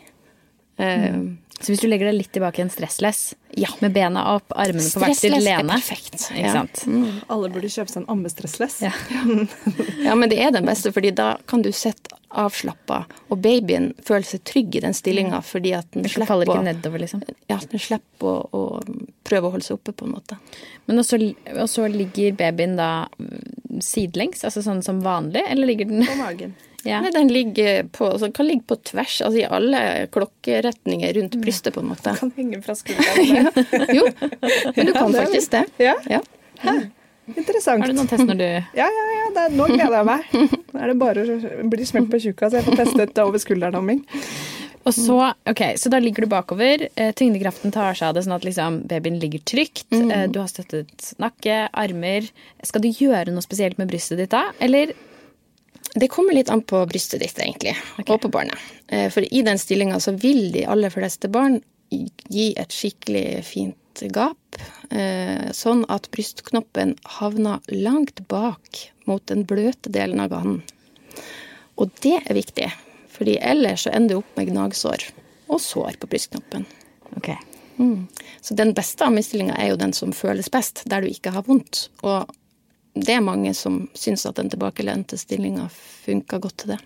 [0.80, 1.24] Mm.
[1.60, 3.68] Så hvis du legger deg litt tilbake i en stressless, Ja.
[3.82, 6.30] med bena opp, armene på hvert sitt lene perfekt.
[6.30, 6.52] Ikke Ja.
[6.54, 6.84] sant?
[7.28, 8.80] Alle burde kjøpe seg en ammestressless.
[8.86, 8.92] Ja.
[10.06, 14.24] Ja, men det er den beste, fordi da kan du sitte avslappa, og babyen føler
[14.24, 17.22] seg trygg i den stillinga fordi at den slipper, ikke nedover, liksom.
[17.50, 18.62] ja, den slipper å, å
[19.26, 20.38] prøve å holde seg oppe, på en måte.
[20.86, 21.18] Men også,
[21.56, 26.16] og så ligger babyen da mm, sidelengs, altså sånn som vanlig, eller ligger den På
[26.22, 26.54] magen.
[26.86, 27.00] ja.
[27.04, 29.80] Nei, den ligger på, altså, kan ligge på tvers, altså i alle
[30.14, 32.14] klokkeretninger rundt brystet, på en måte.
[32.18, 33.50] Kan henge fra skulderen.
[33.98, 34.06] Jo,
[34.76, 35.64] men du kan det faktisk det.
[35.82, 36.20] Ja, Ja.
[37.36, 37.82] interessant.
[37.84, 38.46] Har du noen test når du
[38.80, 39.26] Ja, ja, ja.
[39.36, 40.32] Det nå gleder jeg meg.
[40.74, 43.42] Nå er det bare å bli smelt på tjukka, så jeg får testet det over
[43.42, 44.00] skulderen min.
[44.88, 45.16] Og så,
[45.50, 46.86] ok, så da ligger du bakover.
[46.96, 49.84] Eh, tyngdekraften tar seg av det, sånn at liksom babyen ligger trygt.
[49.92, 50.32] Mm.
[50.32, 52.26] du har støttet nakke, armer.
[52.64, 54.46] Skal du gjøre noe spesielt med brystet ditt da?
[54.58, 54.94] Eller
[55.94, 57.74] Det kommer litt an på brystet ditt, egentlig,
[58.06, 58.58] og på barnet.
[58.88, 64.02] Eh, For i den stillinga så vil de aller fleste barn gi et skikkelig fint
[64.14, 70.62] gap, eh, sånn at brystknoppen havner langt bak mot den bløte delen av ganen.
[71.76, 72.70] Og det er viktig,
[73.10, 75.10] fordi ellers så ender du opp med gnagsår
[75.50, 76.66] og sår på brystknoppen.
[77.16, 77.36] Okay.
[77.80, 78.06] Mm.
[78.40, 81.88] Så den beste ammestillinga er jo den som føles best, der du ikke har vondt.
[82.04, 82.28] Og
[82.94, 85.68] det er mange som syns at den tilbakelente stillinga
[86.04, 86.78] funka godt til det.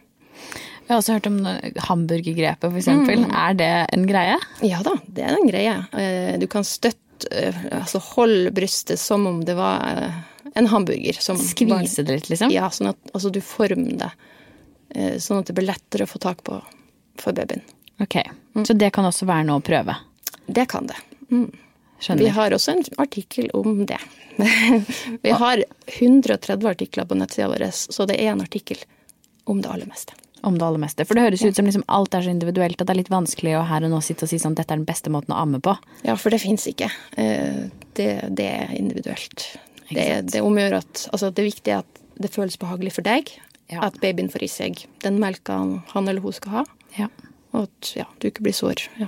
[0.84, 1.38] Jeg har også hørt om
[1.86, 3.24] hamburgergrepet, for eksempel.
[3.32, 4.36] Er det en greie?
[4.66, 5.76] Ja da, det er en greie.
[5.96, 10.18] Eh, Du kan støtte, eh, altså holde brystet som om det var eh,
[10.54, 11.16] en hamburger.
[11.24, 12.52] Som Skvise det litt, liksom?
[12.52, 14.12] Ja, sånn at altså, du former det.
[15.18, 16.60] Sånn at det blir lettere å få tak på
[17.18, 17.62] for babyen.
[18.02, 18.18] Ok,
[18.66, 19.96] Så det kan også være noe å prøve?
[20.46, 20.96] Det kan det.
[21.30, 21.48] Mm.
[22.20, 23.98] Vi har også en artikkel om det.
[25.24, 25.62] Vi har
[25.98, 28.80] 130 artikler på nettsida vår, så det er en artikkel
[29.50, 30.16] om det aller meste.
[30.44, 31.06] Om det aller meste.
[31.08, 33.54] For det høres ut som liksom alt er så individuelt at det er litt vanskelig
[33.56, 35.60] å her og nå sitte og si sånn dette er den beste måten å amme
[35.64, 35.72] på.
[36.04, 36.90] Ja, for det fins ikke.
[37.16, 37.64] Eh,
[37.94, 39.44] Det, det er individuelt.
[39.88, 43.06] Det, det om å gjøre at altså det viktige er at det føles behagelig for
[43.06, 43.30] deg.
[43.70, 43.86] Ja.
[43.86, 46.64] At babyen får i seg den melka han, han eller hun skal ha.
[46.98, 47.06] Ja.
[47.54, 48.82] Og at ja, du ikke blir sår.
[48.98, 49.06] Ja.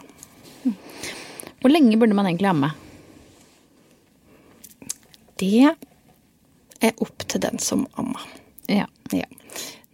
[1.60, 2.70] Hvor lenge burde man egentlig amme?
[5.40, 5.72] Det
[6.80, 8.22] er opp til den som ammer.
[8.70, 8.86] Ja.
[9.14, 9.26] Ja.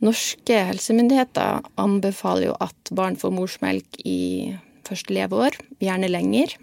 [0.02, 4.54] Norske helsemyndigheter anbefaler jo at barn får morsmelk i
[4.86, 6.56] første leveår, gjerne lenger,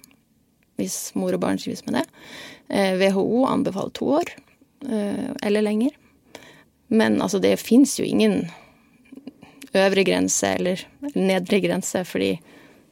[0.80, 2.06] hvis mor og barn trives med det.
[2.70, 4.34] Eh, WHO anbefaler to år,
[4.88, 5.96] eh, eller lenger.
[6.90, 8.50] Men altså, det fins jo ingen
[9.78, 10.82] øvre grense eller
[11.16, 12.40] nedre grense, fordi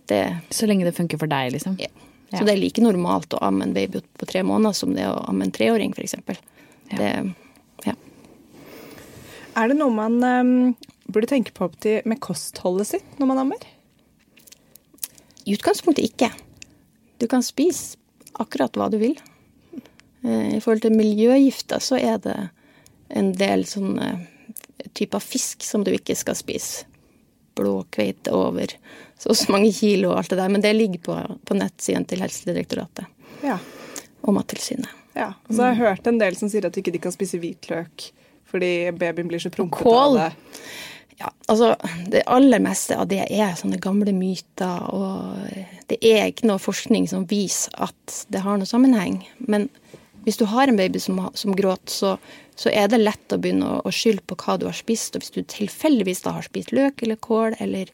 [0.08, 1.76] det Så lenge det funker for deg, liksom.
[1.80, 1.91] ja.
[2.30, 2.40] Ja.
[2.40, 5.22] Så det er like normalt å amme en baby på tre måneder som det å
[5.30, 6.18] amme en treåring, f.eks.
[6.92, 7.13] Ja.
[7.86, 7.94] Ja.
[9.58, 10.52] Er det noe man um,
[11.08, 13.63] burde tenke på til, med kostholdet sitt når man ammer?
[15.48, 16.32] I utgangspunktet ikke.
[17.18, 17.96] Du kan spise
[18.38, 19.16] akkurat hva du vil.
[20.28, 22.38] Eh, I forhold til miljøgifter så er det
[23.16, 24.12] en del sånne
[24.98, 26.86] typer fisk som du ikke skal spise.
[27.58, 28.76] Blåkveite over
[29.17, 30.49] så og så mange kilo og alt det der.
[30.53, 33.06] Men det ligger på, på nettsiden til Helsedirektoratet
[33.43, 33.58] Ja.
[34.23, 34.89] og Mattilsynet.
[35.15, 35.32] ja.
[35.49, 38.12] Og så har jeg hørt en del som sier at ikke de kan spise hvitløk
[38.47, 40.30] fordi babyen blir så prompete av det.
[41.19, 41.71] Ja, altså
[42.08, 45.49] Det aller meste av det er sånne gamle myter, og
[45.89, 49.17] det er ikke noe forskning som viser at det har noe sammenheng.
[49.39, 49.65] Men
[50.23, 52.13] hvis du har en baby som, som gråter, så,
[52.56, 55.15] så er det lett å begynne å, å skylde på hva du har spist.
[55.17, 57.91] Og hvis du tilfeldigvis da har spist løk eller kål eller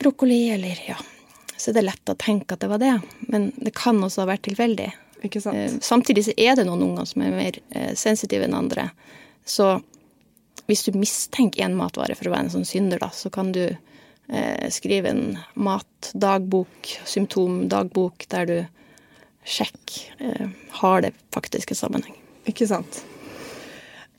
[0.00, 0.96] brokkoli eller ja,
[1.60, 2.96] så er det lett å tenke at det var det.
[3.28, 4.88] Men det kan også ha vært tilfeldig.
[5.26, 5.56] Ikke sant?
[5.56, 8.88] Eh, Samtidig så er det noen unger som er mer eh, sensitive enn andre.
[9.44, 9.74] Så
[10.70, 13.64] hvis du mistenker en matvare for å være en sånn synder, da, så kan du
[13.66, 15.24] eh, skrive en
[15.58, 18.58] matdagbok, symptomdagbok, der du
[19.44, 22.16] sjekker eh, har det faktisk en sammenheng.
[22.48, 23.02] Ikke sant.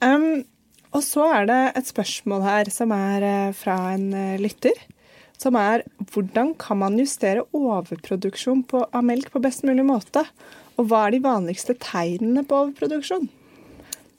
[0.01, 0.43] Um,
[0.91, 4.09] og så er det et spørsmål her som er fra en
[4.41, 4.75] lytter.
[5.41, 10.21] Som er hvordan kan man justere overproduksjon på, av melk på best mulig måte?
[10.77, 13.29] Og hva er de vanligste tegnene på overproduksjon?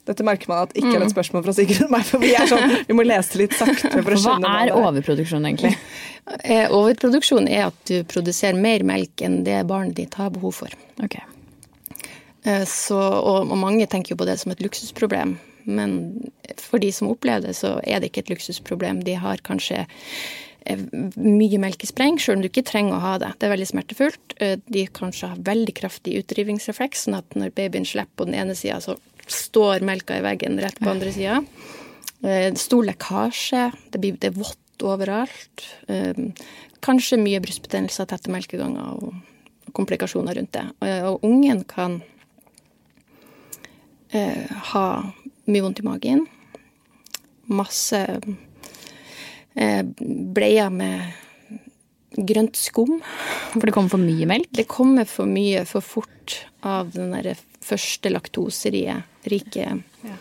[0.03, 2.49] Dette merker man at ikke er et spørsmål fra Sigrid og meg, for vi er
[2.51, 4.89] sånn, vi må lese litt sakte for å Hva skjønne er det er.
[4.89, 5.77] overproduksjon, egentlig?
[6.47, 10.75] Eh, overproduksjon er at du produserer mer melk enn det barnet ditt har behov for.
[11.03, 11.17] Ok.
[12.47, 15.33] Eh, Så, og, og mange tenker jo på det som et luksusproblem.
[15.67, 15.97] Men
[16.63, 19.01] for de som opplever det, så er det ikke et luksusproblem.
[19.03, 19.83] De har kanskje
[20.63, 23.33] mye melkespreng, selv om du ikke trenger å ha det.
[23.39, 24.35] Det er veldig smertefullt.
[24.39, 28.55] Eh, De kanskje har veldig kraftig utrivingsrefleks, sånn at når babyen slipper på den ene
[28.55, 28.97] sida, så
[29.27, 31.41] står melka i veggen rett på andre sida.
[32.59, 33.63] Stor lekkasje.
[33.91, 35.63] Det, blir, det vått overalt.
[35.91, 36.15] Eh,
[36.83, 40.65] kanskje mye brystbetennelser, tette melkeganger og komplikasjoner rundt det.
[41.07, 42.01] Og, ungen kan
[44.11, 44.87] eh, ha
[45.45, 46.25] mye vondt i magen.
[47.51, 48.33] Masse eh,
[49.55, 51.13] bleier med
[52.17, 52.99] grønt skum.
[53.53, 54.51] For det kommer for mye melk?
[54.53, 60.15] Det kommer for mye for fort av den derre første laktoserike Ja.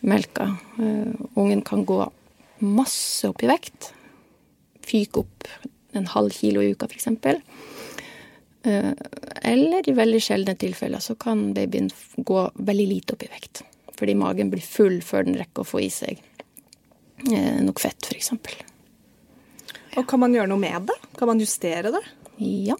[0.00, 0.58] melka.
[0.78, 2.10] Eh, ungen kan gå
[2.60, 3.92] masse opp i vekt.
[4.80, 5.48] Fyke opp
[5.92, 7.06] en halv kilo i uka, f.eks.
[8.66, 8.94] Uh,
[9.42, 13.62] eller i veldig sjeldne tilfeller så kan babyen gå veldig lite opp i vekt.
[13.98, 16.18] Fordi magen blir full før den rekker å få i seg
[17.30, 18.32] eh, nok fett, f.eks.
[19.96, 20.96] Og kan man gjøre noe med det?
[21.18, 22.02] Kan man justere det?
[22.42, 22.76] Ja.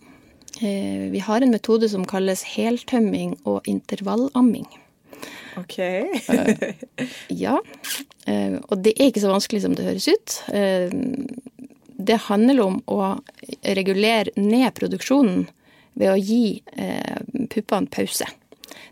[0.61, 4.67] Eh, vi har en metode som kalles heltømming og intervallamming.
[5.59, 5.79] OK.
[7.31, 7.61] Ja,
[8.27, 10.39] eh, og det er ikke så vanskelig som det høres ut.
[10.55, 10.91] Eh,
[12.05, 13.21] Det handler om å
[13.63, 15.45] regulere ned produksjonen
[15.95, 17.21] ved å gi eh,
[17.53, 18.27] puppene pause.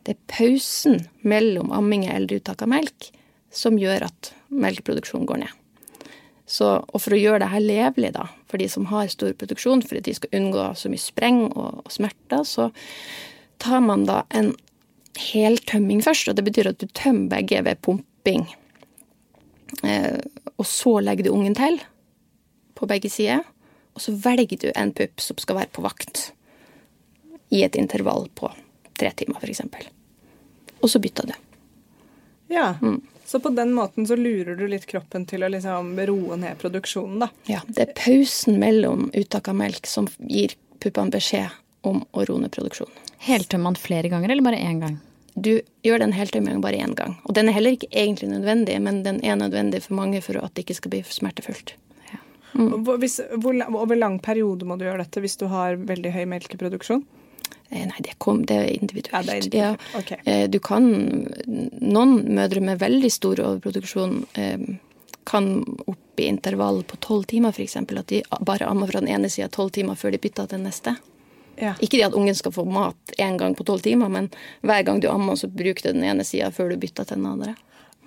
[0.07, 3.11] Det er pausen mellom amming eller uttak av melk
[3.53, 5.59] som gjør at melkeproduksjonen går ned.
[6.53, 9.81] Så, og for å gjøre det her levelig da, for de som har stor produksjon,
[9.87, 12.69] for at de skal unngå så mye spreng og, og smerter, så
[13.63, 14.53] tar man da en
[15.17, 16.29] heltømming først.
[16.29, 18.45] Og det betyr at du tømmer begge ved pumping.
[19.81, 20.21] Eh,
[20.59, 21.81] og så legger du ungen til
[22.77, 23.47] på begge sider.
[23.97, 26.31] Og så velger du en pupp som skal være på vakt
[27.53, 28.49] i et intervall på
[28.99, 29.65] tre timer, f.eks.
[30.81, 31.35] Og så bytter du.
[32.53, 32.73] Ja.
[33.27, 37.23] Så på den måten så lurer du litt kroppen til å liksom roe ned produksjonen,
[37.25, 37.29] da.
[37.49, 41.55] Ja, det er pausen mellom uttak av melk som gir puppene beskjed
[41.87, 42.93] om å roe ned produksjonen.
[43.23, 44.99] Heltømmer man flere ganger, eller bare én gang?
[45.35, 45.55] Du
[45.87, 47.15] gjør den heltømmingen bare én gang.
[47.25, 50.53] Og den er heller ikke egentlig nødvendig, men den er nødvendig for mange for at
[50.55, 51.77] det ikke skal bli smertefullt.
[52.53, 56.25] Hvor, hvis, hvor, over lang periode må du gjøre dette hvis du har veldig høy
[56.35, 57.07] melkeproduksjon?
[57.73, 59.13] Eh, Nei, det, kom, det er individuelt.
[59.13, 59.81] Ja, det er individuelt.
[59.97, 60.13] Ok.
[60.29, 60.89] Eh, Du kan
[61.81, 64.67] Noen mødre med veldig stor overproduksjon eh,
[65.25, 65.49] kan
[65.87, 67.77] opp i intervall på tolv timer, f.eks.
[67.81, 70.67] At de bare ammer fra den ene sida tolv timer før de bytter til den
[70.69, 70.97] neste.
[71.61, 71.75] Ja.
[71.81, 74.29] Ikke det at ungen skal få mat én gang på tolv timer, men
[74.67, 77.29] hver gang du ammer, så bruk du den ene sida før du bytter til den
[77.31, 77.55] andre.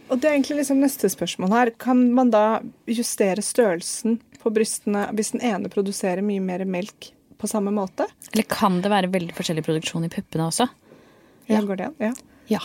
[0.10, 1.74] Og det er egentlig liksom neste spørsmål her.
[1.82, 7.15] Kan man da justere størrelsen på brystene hvis den ene produserer mye mer melk
[7.46, 8.10] på samme måte?
[8.34, 10.68] Eller kan det være veldig forskjellig produksjon i puppene også?
[11.48, 11.62] Ja.
[11.62, 12.00] Går det an?
[12.02, 12.14] Ja.
[12.48, 12.60] Ja.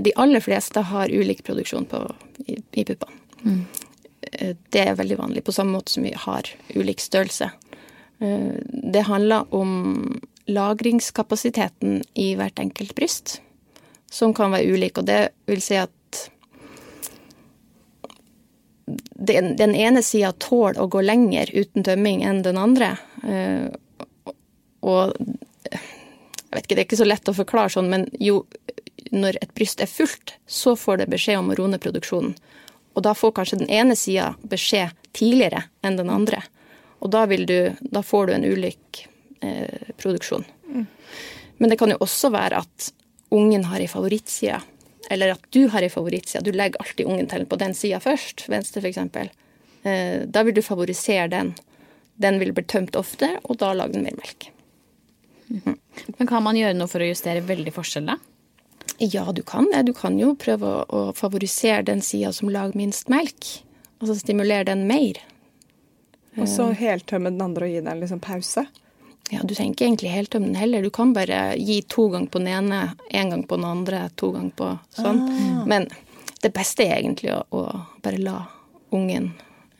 [0.00, 2.00] De aller fleste har ulik produksjon på,
[2.46, 3.18] i, i puppene.
[3.42, 3.64] Mm.
[4.70, 7.50] Det er veldig vanlig, på samme måte som vi har ulik størrelse.
[8.18, 8.56] Eh,
[8.94, 13.40] Det handler om lagringskapasiteten i hvert enkelt bryst,
[14.10, 14.98] som kan være ulik.
[14.98, 15.92] Og det vil si at
[18.86, 22.96] den, den ene sida tåler å gå lenger uten tømming enn den andre.
[24.86, 28.44] Og jeg vet ikke, det er ikke så lett å forklare sånn, men jo
[29.14, 32.36] når et bryst er fullt, så får det beskjed om å roe ned produksjonen.
[32.96, 36.40] Og da får kanskje den ene sida beskjed tidligere enn den andre.
[37.04, 39.02] Og da, du, da får du en ulik
[39.44, 40.46] eh, produksjon.
[41.56, 42.90] Men det kan jo også være at
[43.34, 44.58] ungen har ei favorittside,
[45.10, 46.44] eller at du har ei favorittside.
[46.44, 48.98] Du legger alltid ungen til på den sida først, venstre f.eks.
[49.86, 51.54] Eh, da vil du favorisere den.
[52.16, 54.50] Den vil bli tømt ofte, og da lager den mer melk.
[56.18, 58.16] Men kan man gjøre noe for å justere veldig forskjell, da?
[59.02, 59.82] Ja, du kan det.
[59.88, 63.48] Du kan jo prøve å, å favorisere den sida som lager minst melk.
[64.00, 65.20] Altså stimulere den mer.
[66.36, 68.66] Og så heltømme den andre og gi den liksom pause?
[69.32, 70.84] Ja, Du trenger ikke egentlig heltømme den heller.
[70.84, 72.80] Du kan bare gi to ganger på den ene,
[73.10, 75.22] én gang på den andre, to ganger på sånn.
[75.66, 75.88] Men
[76.44, 77.62] det beste er egentlig å, å
[78.04, 78.36] bare la
[78.94, 79.32] ungen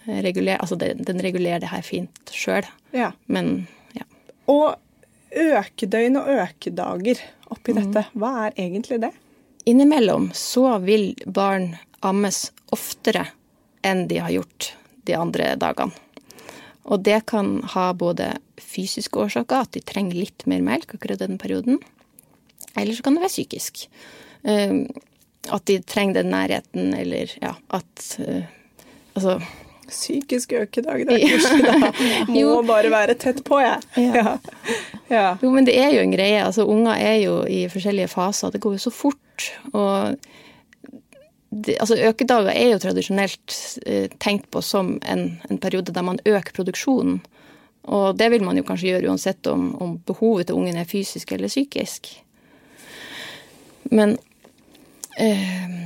[0.07, 3.09] regulere Altså den, den regulerer det her fint sjøl, Ja.
[3.27, 4.05] men ja.
[4.51, 4.77] Og
[5.37, 7.21] økedøgn og økedager
[7.53, 9.13] oppi dette, hva er egentlig det?
[9.67, 11.75] Innimellom så vil barn
[12.07, 13.27] ammes oftere
[13.87, 14.73] enn de har gjort
[15.07, 15.95] de andre dagene.
[16.87, 21.39] Og det kan ha både fysiske årsaker, at de trenger litt mer melk akkurat den
[21.39, 21.81] perioden.
[22.79, 23.89] Eller så kan det være psykisk.
[24.47, 24.87] Eh,
[25.47, 28.47] At de trenger den nærheten, eller ja, at eh,
[29.17, 29.41] Altså
[29.89, 31.91] Psykisk økedag, det er ikke.
[32.33, 32.55] Må Jo.
[32.67, 33.83] bare være tett på, jeg.
[34.03, 34.37] Ja.
[35.11, 35.27] ja.
[35.43, 36.41] Jo, men det er jo en greie.
[36.43, 38.51] Altså, unger er jo i forskjellige faser.
[38.55, 39.47] Det går jo så fort.
[39.73, 40.17] Og
[41.55, 46.19] det, altså, økedager er jo tradisjonelt eh, tenkt på som en, en periode der man
[46.27, 47.21] øker produksjonen.
[47.87, 51.31] Og det vil man jo kanskje gjøre uansett om, om behovet til ungen er fysisk
[51.33, 52.09] eller psykisk.
[53.95, 54.17] Men
[55.23, 55.77] eh,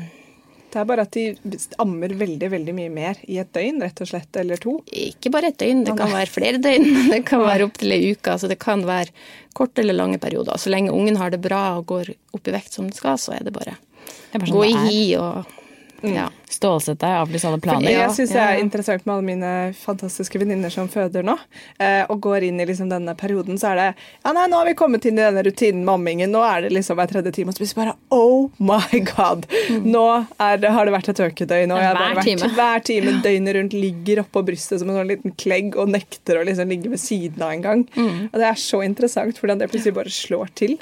[0.70, 4.10] Det er bare at de ammer veldig veldig mye mer i et døgn, rett og
[4.12, 4.76] slett, eller to.
[4.86, 6.88] Ikke bare et døgn, det kan være flere døgn.
[7.10, 8.36] Det kan være opptil ei uke.
[8.36, 9.10] Altså det kan være
[9.56, 10.58] korte eller lange perioder.
[10.62, 13.34] Så lenge ungen har det bra og går opp i vekt som den skal, så
[13.34, 15.56] er det bare Det er bare sånn gå i hi og
[16.02, 16.28] ja.
[16.50, 17.90] Stålsett deg, avlyse alle planer.
[17.92, 21.36] Jeg syns det er interessant med alle mine fantastiske venninner som føder nå,
[21.78, 23.86] eh, og går inn i liksom denne perioden, så er det
[24.24, 26.72] Ja, nei, nå har vi kommet inn i denne rutinen med ammingen, nå er det
[26.74, 29.46] liksom hver tredje time, og så blir det bare Oh my god!
[29.86, 30.04] Nå
[30.42, 32.52] er det, har det vært et økedøgn, og jeg har vært time.
[32.58, 36.44] hver time døgnet rundt ligger oppå brystet som en sånn liten klegg og nekter å
[36.48, 37.86] liksom ligge ved siden av en gang.
[38.32, 40.78] Og det er så interessant hvordan det plutselig bare slår til.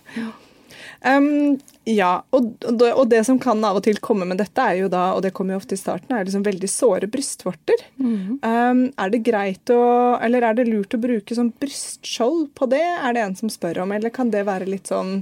[1.06, 4.58] Um, ja, og, og det- og det som kan av og til komme med dette,
[4.58, 7.84] er jo da, og det kommer jo ofte i starten, er liksom veldig såre brystvorter.
[8.02, 9.78] Um, er det greit å,
[10.20, 13.84] eller er det lurt å bruke sånn brystskjold på det, er det en som spør
[13.84, 15.20] om, eller kan det være litt sånn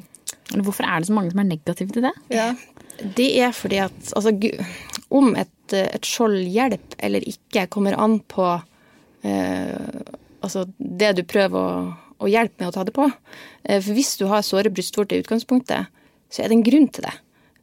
[0.56, 2.14] Hvorfor er det så mange som er negative til det?
[2.34, 2.48] ja.
[2.96, 4.30] Det er fordi at altså,
[5.12, 8.46] om et, et skjold hjelper eller ikke, kommer an på
[9.22, 9.74] eh,
[10.40, 13.08] altså det du prøver å, å hjelpe med å ta det på.
[13.64, 15.92] Eh, for hvis du har såre brystvorter i utgangspunktet,
[16.32, 17.14] så er det en grunn til det.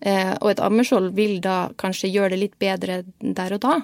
[0.04, 3.80] Eh, og et ammeskjold vil da kanskje gjøre det litt bedre der og da,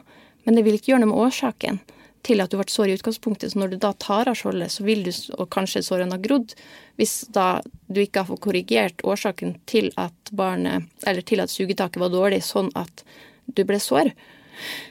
[0.46, 1.80] men det vil ikke gjøre noe med årsaken
[2.28, 3.54] til at du ble sår i utgangspunktet.
[3.54, 6.56] Så når du da tar av skjoldet, så vil du, og kanskje sårene har grodd,
[7.00, 12.02] hvis da du ikke har fått korrigert årsaken til at barnet, eller til at sugetaket
[12.02, 13.06] var dårlig, sånn at
[13.48, 14.12] du ble sår,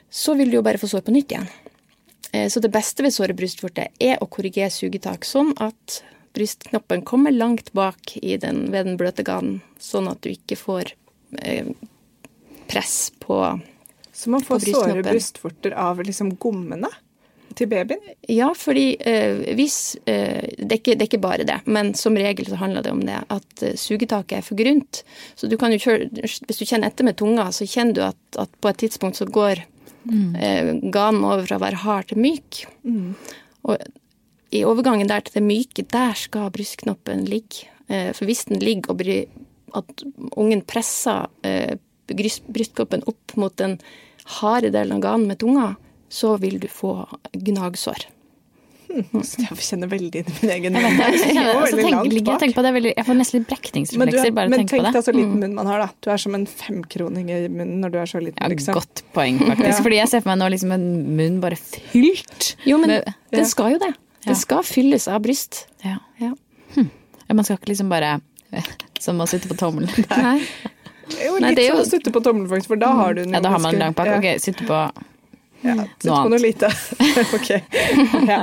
[0.08, 1.50] så vil du jo bare få sår på nytt igjen.
[2.32, 6.02] Eh, Så det beste ved såre brystvorter er å korrigere sugetak, sånn at
[6.36, 10.92] brystknoppen kommer langt bak i den, ved den bløte ganen, sånn at du ikke får
[11.42, 11.72] eh,
[12.68, 13.40] press på
[14.12, 16.90] Så man får såre brystvorter av liksom gommene
[17.58, 18.02] til babyen?
[18.30, 22.18] Ja, fordi eh, hvis eh, det, er ikke, det er ikke bare det, men som
[22.18, 25.02] regel så handler det om det at eh, sugetaket er for grunt.
[25.38, 28.20] Så du kan jo kjøre Hvis du kjenner etter med tunga, så kjenner du at,
[28.38, 29.64] at på et tidspunkt så går
[30.08, 32.62] eh, ganen over fra å være hard til myk.
[33.68, 33.82] Og
[34.54, 37.68] i overgangen der til det myke, der skal brystknoppen ligge.
[37.88, 39.26] Eh, for hvis den ligger og blir
[39.76, 40.04] at
[40.36, 41.76] ungen presser eh,
[42.08, 43.76] brystknoppen opp mot den
[44.38, 45.74] harde delen av ganen med tunga,
[46.08, 47.02] så vil du få
[47.36, 48.08] gnagsår.
[49.38, 51.16] Jeg kjenner veldig inn i min egen Jeg vet.
[51.28, 54.52] Jeg, altså, tenk, jeg tenker på det, veldig, jeg får nesten litt brekningsreflekser bare av
[54.52, 55.88] å men tenk deg så liten munn man har, da.
[56.04, 58.40] Du er som en femkroning i munnen når du er så liten.
[58.40, 58.78] Ja, liksom.
[58.78, 59.68] Godt poeng, faktisk.
[59.68, 59.82] Ja.
[59.84, 60.86] Fordi jeg ser for meg nå liksom en
[61.20, 63.92] munn bare fylt Jo, men med det skal jo det.
[64.24, 64.32] Ja.
[64.32, 65.66] Det skal fylles av bryst.
[65.84, 65.98] ja.
[66.22, 66.32] Ja.
[66.74, 66.88] Hm.
[67.32, 68.18] Man skal ikke liksom bare
[69.00, 69.92] Som å sitte på tommelen.
[70.16, 70.40] Nei.
[71.08, 73.14] Jo, Nei, litt det er sånn jo- å sitte på tommelen, faktisk, for da har
[73.16, 74.16] du Ja, da har man en lang pakke.
[74.18, 74.34] Ja.
[74.34, 74.80] Ok, sitte på
[75.64, 76.68] Ja, Noe Sitte på noe lite.
[77.36, 77.48] ok.
[78.28, 78.40] Ja.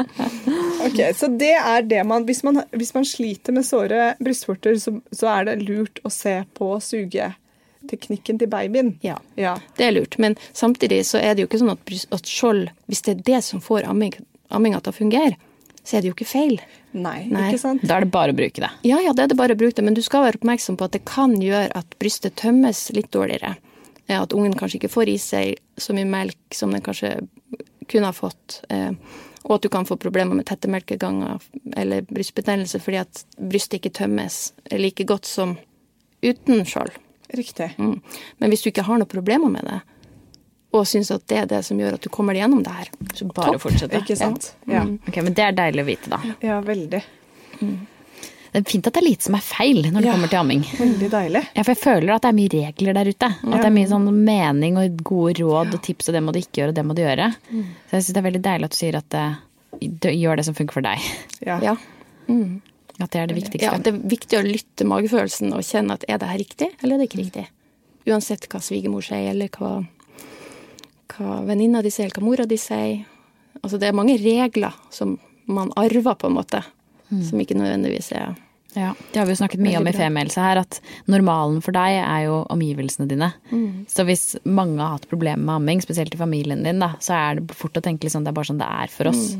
[0.87, 0.99] ok.
[1.15, 5.29] Så det er det man Hvis man, hvis man sliter med såre brystvorter, så, så
[5.31, 8.93] er det lurt å se på sugeteknikken til babyen.
[9.05, 9.17] Ja.
[9.39, 9.55] Ja.
[9.77, 10.17] Det er lurt.
[10.19, 13.23] Men samtidig så er det jo ikke sånn at, bryst- at skjold, hvis det er
[13.31, 14.15] det som får amming,
[14.51, 15.37] amminga til å fungere,
[15.85, 16.59] så er det jo ikke feil.
[16.95, 17.49] Nei, Nei.
[17.51, 17.83] ikke sant?
[17.85, 18.71] Da er det bare å bruke det.
[18.87, 20.87] Ja, ja, det er det bare å bruke det, men du skal være oppmerksom på
[20.87, 23.55] at det kan gjøre at brystet tømmes litt dårligere.
[24.07, 27.27] Eh, At ungen kanskje ikke får i seg så mye melk som den kanskje
[27.89, 28.61] kunne ha fått.
[28.69, 28.91] eh,
[29.45, 31.39] Og at du kan få problemer med tette melkeganger
[31.77, 35.57] eller brystbetennelse fordi at brystet ikke tømmes like godt som
[36.23, 36.91] uten skjold.
[37.33, 37.75] Riktig.
[37.77, 37.99] Mm.
[38.39, 39.81] Men hvis du ikke har noen problemer med det,
[40.73, 42.89] og syns at det er det som gjør at du kommer deg gjennom det her,
[43.13, 43.61] Så bare Topp.
[43.61, 44.01] fortsette.
[44.01, 44.55] Ikke sant?
[44.67, 44.81] Ja.
[45.07, 46.19] Ok, Men det er deilig å vite, da.
[46.41, 47.03] ja, veldig.
[48.55, 50.11] Det er fint at det er lite som er feil når det Ja.
[50.15, 50.61] kommer til amming.
[50.79, 51.41] Veldig deilig.
[51.57, 53.27] Ja, for jeg føler at det er mye regler der ute.
[53.27, 56.39] At det er mye sånn mening og gode råd og tips, og det må du
[56.39, 57.27] ikke gjøre, og det må du gjøre.
[57.51, 59.35] Så jeg syns det er veldig deilig at du sier at eh,
[59.81, 61.03] du gjør det som funker for deg.
[61.45, 61.59] Ja.
[61.59, 61.75] ja.
[62.95, 63.65] At det er det viktigste.
[63.67, 66.69] Ja, det er viktig å lytte til magefølelsen og kjenne at er det her riktig,
[66.81, 67.45] eller er det ikke riktig.
[68.07, 69.81] Uansett hva svigermor sier, eller hva,
[71.11, 73.03] hva venninna di sier, eller hva mora di sier.
[73.61, 76.63] Altså, det er mange regler som man arver, på en måte,
[77.09, 78.33] som ikke nødvendigvis er
[78.75, 79.93] Ja, Det har vi jo snakket mye om i.
[79.95, 83.31] Femihelse her, at normalen for deg er jo omgivelsene dine.
[83.91, 87.39] Så hvis mange har hatt problemer med amming, spesielt i familien din, da, så er
[87.39, 89.37] det fort å tenke liksom, det er bare sånn det er for oss.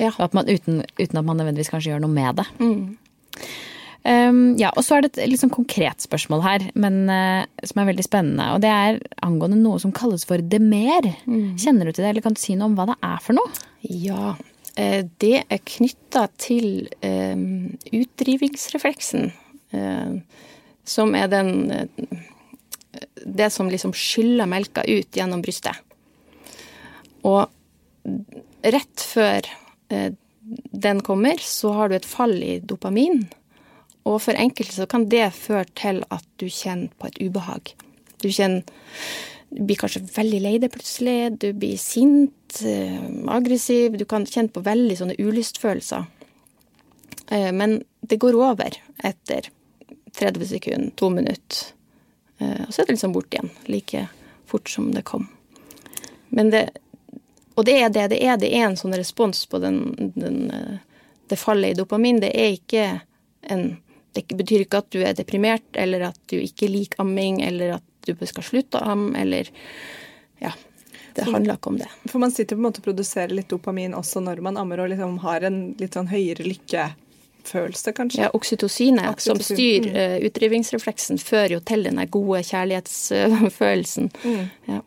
[0.00, 0.14] Ja.
[0.14, 2.48] Og At man, uten, uten at man nødvendigvis kanskje gjør noe med det.
[2.62, 2.96] Mm.
[4.02, 7.92] Um, ja, og så er det et sånn konkret spørsmål her, men uh, som er
[7.92, 8.48] veldig spennende.
[8.56, 11.12] Og det er angående noe som kalles for demer.
[11.60, 13.52] Kjenner du til det, eller kan du si noe om hva det er for noe?
[13.86, 14.32] Ja,
[14.74, 17.36] det er knytta til eh,
[17.92, 19.32] utdrivingsrefleksen,
[19.76, 20.14] eh,
[20.84, 22.20] som er den eh,
[23.24, 25.76] Det som liksom skyller melka ut gjennom brystet.
[27.24, 27.48] Og
[28.62, 29.46] rett før
[29.88, 30.12] eh,
[30.72, 33.24] den kommer, så har du et fall i dopamin.
[34.04, 37.74] Og for enkelte så kan det føre til at du kjenner på et ubehag.
[38.22, 38.66] Du kjenner
[39.52, 42.32] du blir kanskje veldig lei deg plutselig, du blir sint,
[42.62, 46.04] eh, aggressiv, du kan kjenne på veldig sånne ulystfølelser.
[47.32, 49.48] Eh, men det går over etter
[50.18, 51.72] 30 sekunder, to minutter.
[52.38, 54.06] Eh, og så er det liksom bort igjen, like
[54.46, 55.28] fort som det kom.
[56.28, 56.66] Men det,
[57.54, 58.36] og det er det det er.
[58.40, 60.52] Det er en sånn respons på den, den,
[61.28, 62.20] det fallet i dopamin.
[62.20, 62.84] Det er ikke
[63.52, 63.72] en
[64.12, 67.84] Det betyr ikke at du er deprimert, eller at du ikke liker amming, eller at
[68.04, 69.48] du skal slutte å amme, eller.
[71.14, 71.88] Det handler ikke om det.
[72.08, 74.92] For man sitter på en måte og produserer litt dopamin også når man ammer og
[74.92, 78.22] liksom har en litt sånn høyere lykkefølelse, kanskje.
[78.24, 79.98] Ja, oksytocinet, som styrer mm.
[79.98, 84.12] uh, utdrivingsrefleksen, fører jo til den gode kjærlighetsfølelsen.
[84.24, 84.46] Mm.
[84.70, 84.80] Ja.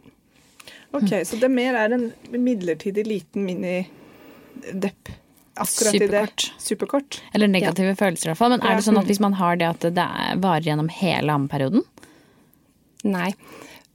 [0.95, 5.11] Ok, Så det mer er en midlertidig liten mini-depp.
[5.55, 6.07] Akkurat i det.
[6.07, 6.53] Superkort.
[6.59, 7.21] Superkort.
[7.33, 8.55] Eller negative følelser, i hvert fall.
[8.55, 11.31] Men er det sånn at hvis man har det, at det er- varer gjennom hele
[11.31, 11.85] ammeperioden?
[13.03, 13.33] Nei.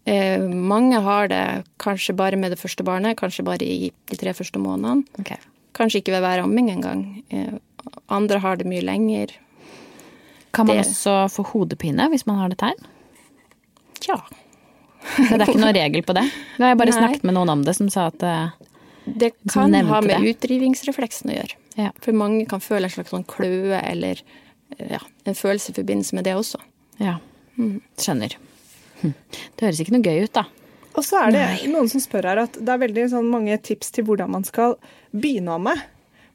[0.06, 4.32] Eh, mange har det kanskje bare med det første barnet, kanskje bare i de tre
[4.32, 5.04] første månedene.
[5.20, 5.36] Okay.
[5.76, 7.22] Kanskje ikke ved hver amming engang.
[7.30, 7.58] Eh,
[8.08, 9.30] andre har det mye lenger.
[10.52, 12.74] Kan man Det- også få hodepine hvis man har det tegn?
[14.00, 14.16] Tja.
[15.16, 16.24] Det er ikke noen regel på det.
[16.58, 16.98] Nå har jeg bare Nei.
[17.00, 18.50] snakket med noen om det, som sa at eh,
[19.06, 20.34] Det kan ha med det.
[20.36, 21.54] utdrivingsrefleksen å gjøre.
[21.76, 21.90] Ja.
[22.00, 24.20] For mange kan føle en slags sånn kløe eller
[24.78, 26.56] eh, ja, en følelse i forbindelse med det også.
[26.98, 27.18] Ja.
[27.96, 28.34] Skjønner.
[29.00, 29.14] Hm.
[29.56, 30.46] Det høres ikke noe gøy ut, da.
[30.98, 33.94] Og så er det noen som spør her at det er veldig sånn mange tips
[33.94, 34.76] til hvordan man skal
[35.14, 35.76] begynne å amme.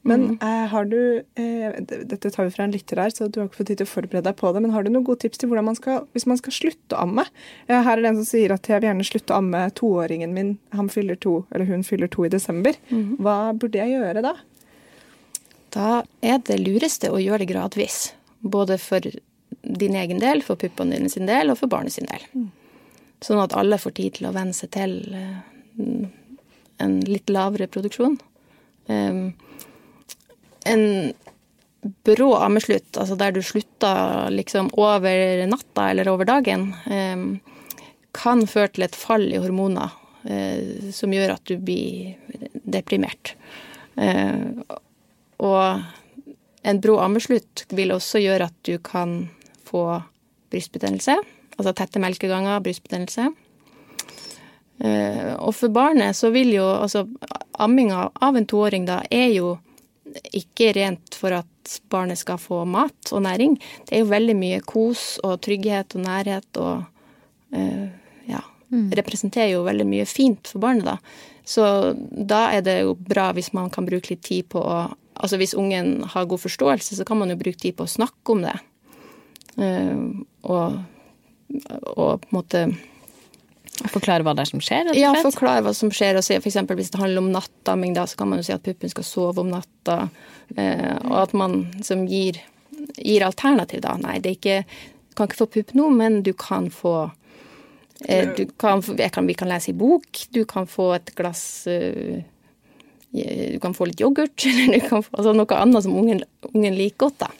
[0.06, 3.48] Men eh, har du eh, Dette tar vi fra en lytter her, så du har
[3.48, 4.62] ikke fått tid til å forberede deg på det.
[4.62, 7.02] Men har du noen gode tips til hvordan man skal, hvis man skal slutte å
[7.02, 7.26] amme?
[7.66, 10.36] Eh, her er det en som sier at jeg vil gjerne slutte å amme toåringen
[10.36, 10.52] min.
[10.78, 12.78] Han fyller to, eller hun fyller to i desember.
[13.18, 14.36] Hva burde jeg gjøre da?
[15.74, 15.88] Da
[16.24, 17.98] er det lureste å gjøre det gradvis.
[18.46, 19.02] Både for
[19.66, 22.22] din egen del, for puppene dine sin del, og for barnet sin del.
[23.24, 25.38] Sånn at alle får tid til å venne seg til eh,
[26.82, 28.18] en litt lavere produksjon.
[28.86, 29.32] Um,
[30.66, 30.84] en
[32.06, 37.28] brå ammeslutt, altså der du slutter liksom over natta eller over dagen, um,
[38.16, 39.92] kan føre til et fall i hormoner
[40.24, 42.16] eh, som gjør at du blir
[42.64, 43.34] deprimert.
[44.00, 44.46] Eh,
[45.44, 49.18] og en brå ammeslutt vil også gjøre at du kan
[49.68, 49.84] få
[50.52, 51.18] brystbetennelse,
[51.56, 53.30] altså tette melkeganger, brystbetennelse.
[54.78, 57.06] Eh, og for barnet så vil jo altså
[57.64, 59.54] amminga av en toåring da er jo
[60.36, 63.56] ikke rent for at barnet skal få mat og næring.
[63.88, 67.88] Det er jo veldig mye kos og trygghet og nærhet og eh,
[68.30, 68.42] ja,
[69.00, 70.98] representerer jo veldig mye fint for barnet, da.
[71.46, 74.86] Så da er det jo bra hvis man kan bruke litt tid på å
[75.16, 78.34] Altså hvis ungen har god forståelse, så kan man jo bruke tid på å snakke
[78.34, 78.52] om det.
[79.56, 80.02] Eh,
[80.44, 80.74] og,
[81.96, 82.66] og på en måte
[83.92, 86.16] Forklare hva det er som skjer, ja, forklare hva som skjer.
[86.16, 88.54] Og si, for eksempel hvis det handler om nattamming, da, så kan man jo si
[88.54, 90.06] at puppen skal sove om natta.
[90.56, 92.38] Eh, og at man som gir,
[92.96, 93.98] gir alternativ, da.
[94.00, 94.60] Nei, det er ikke
[95.10, 96.94] Du kan ikke få pupp nå, men du kan få
[98.04, 100.24] eh, du kan, kan, Vi kan lese i bok.
[100.32, 102.24] Du kan få et glass eh,
[103.12, 106.80] Du kan få litt yoghurt, eller du kan få altså noe annet som ungen, ungen
[106.80, 107.32] liker godt, da.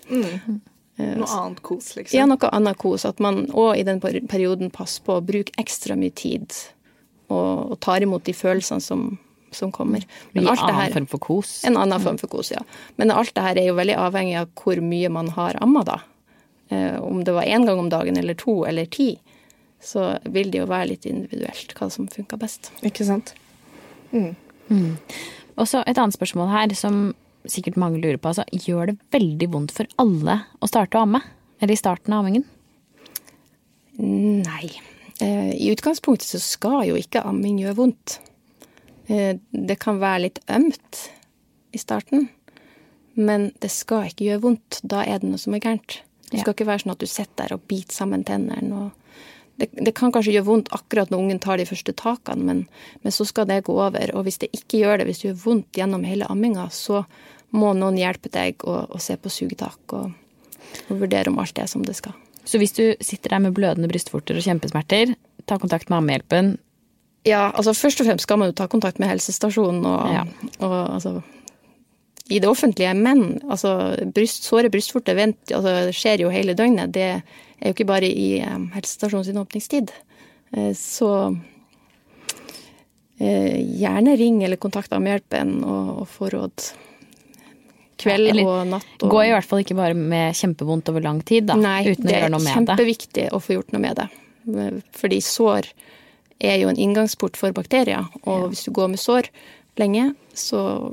[0.96, 2.16] Noe annet kos, liksom?
[2.16, 3.04] Ja, noe annet kos.
[3.08, 6.54] At man òg i den perioden passer på å bruke ekstra mye tid
[7.28, 9.06] og, og tar imot de følelsene som,
[9.54, 10.06] som kommer.
[10.32, 11.58] Men alt annen her, form for kos.
[11.68, 12.62] en annen form for kos, ja.
[12.96, 16.00] Men alt det her er jo veldig avhengig av hvor mye man har amma, da.
[16.72, 19.12] Eh, om det var én gang om dagen eller to eller ti,
[19.82, 22.72] så vil det jo være litt individuelt hva som funker best.
[22.86, 23.34] Ikke sant?
[25.56, 27.14] Og så et annet spørsmål her, som
[27.52, 28.32] sikkert mange lurer på.
[28.32, 31.22] Altså, gjør det veldig vondt for alle å starte å amme?
[31.60, 32.44] Eller i starten av ammingen?
[33.98, 34.70] Nei.
[35.20, 38.18] Eh, I utgangspunktet så skal jo ikke amming gjøre vondt.
[39.08, 41.06] Eh, Det kan være litt ømt
[41.72, 42.28] i starten,
[43.14, 44.80] men det skal ikke gjøre vondt.
[44.84, 46.00] Da er det noe som er gærent.
[46.30, 48.72] Det skal ikke være sånn at du sitter der og biter sammen tennene.
[48.74, 48.92] og
[49.56, 52.60] det, det kan kanskje gjøre vondt akkurat når ungen tar de første takene, men,
[53.02, 54.12] men så skal det gå over.
[54.16, 57.04] Og hvis det ikke gjør det, hvis det gjør vondt gjennom hele amminga, så
[57.56, 60.12] må noen hjelpe deg å, å se på sugetak og,
[60.90, 62.16] og vurdere om alt er som det skal.
[62.46, 65.16] Så hvis du sitter der med blødende brystvorter og kjempesmerter,
[65.50, 66.52] ta kontakt med ammehjelpen.
[67.26, 70.26] Ja, altså først og fremst skal man jo ta kontakt med helsestasjonen og, Ja.
[70.60, 71.16] og altså
[72.28, 76.94] i det offentlige, men altså, bryst, såre brystvorter vent, altså, det skjer jo hele døgnet.
[76.94, 77.22] Det er
[77.62, 79.92] jo ikke bare i um, helsestasjonen sin åpningstid.
[80.56, 81.10] Uh, så
[83.20, 86.66] uh, gjerne ring eller kontakt Ammehjelpen og, og få råd.
[88.02, 88.96] Kveld Ja, eller og natt.
[89.00, 91.56] Og, Gå i hvert fall ikke bare med kjempevondt over lang tid, da.
[91.60, 92.56] Nei, uten å gjøre er noe med det.
[92.58, 94.08] kjempeviktig å få gjort noe med det.
[94.98, 95.70] Fordi sår
[96.44, 98.10] er jo en inngangsport for bakterier.
[98.26, 99.30] Og hvis du går med sår
[99.80, 100.90] lenge, så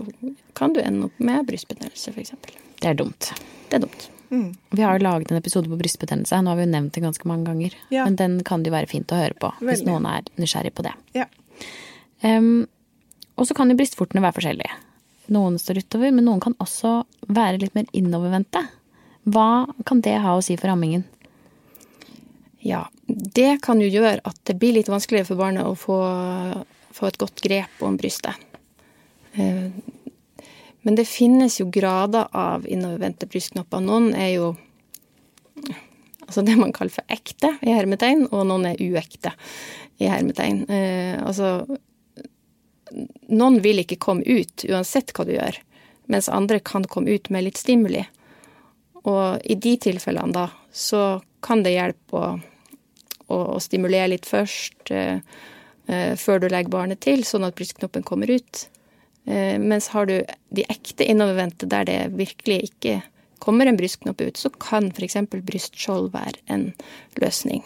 [0.58, 2.36] kan du ende opp med brystbetennelse, f.eks.
[2.80, 3.32] Det er dumt.
[3.70, 4.10] Det er dumt.
[4.70, 6.42] Vi har jo laget en episode på brystbetennelse.
[6.42, 7.76] Nå har vi jo nevnt det ganske mange ganger.
[7.94, 8.06] Ja.
[8.08, 10.86] Men den kan det jo være fint å høre på hvis noen er nysgjerrig på
[10.88, 10.94] det.
[11.18, 11.28] Ja.
[12.24, 12.66] Um,
[13.38, 14.80] og så kan jo brystvortene være forskjellige.
[15.34, 18.64] Noen står utover, men noen kan også være litt mer innovervendte.
[19.30, 21.06] Hva kan det ha å si for ammingen?
[22.64, 25.98] Ja, det kan jo gjøre at det blir litt vanskeligere for barnet å få,
[26.96, 28.40] få et godt grep om brystet.
[30.84, 33.84] Men det finnes jo grader av innovervendte brystknopper.
[33.84, 34.54] Noen er jo
[36.24, 39.34] altså det man kaller for ekte i hermetegn, og noen er uekte
[40.02, 40.64] i hermetegn.
[40.68, 41.64] Eh, altså
[43.34, 45.58] noen vil ikke komme ut uansett hva du gjør,
[46.12, 48.04] mens andre kan komme ut med litt stimuli.
[49.04, 52.28] Og i de tilfellene da, så kan det hjelpe å,
[53.28, 55.20] å, å stimulere litt først, eh,
[55.88, 58.68] eh, før du legger barnet til, sånn at brystknoppen kommer ut.
[59.26, 60.18] Eh, mens har du
[60.50, 63.02] de ekte innovervendte der det virkelig ikke
[63.44, 65.18] kommer en brystknopp ut, så kan f.eks.
[65.32, 66.70] brystskjold være en
[67.20, 67.66] løsning.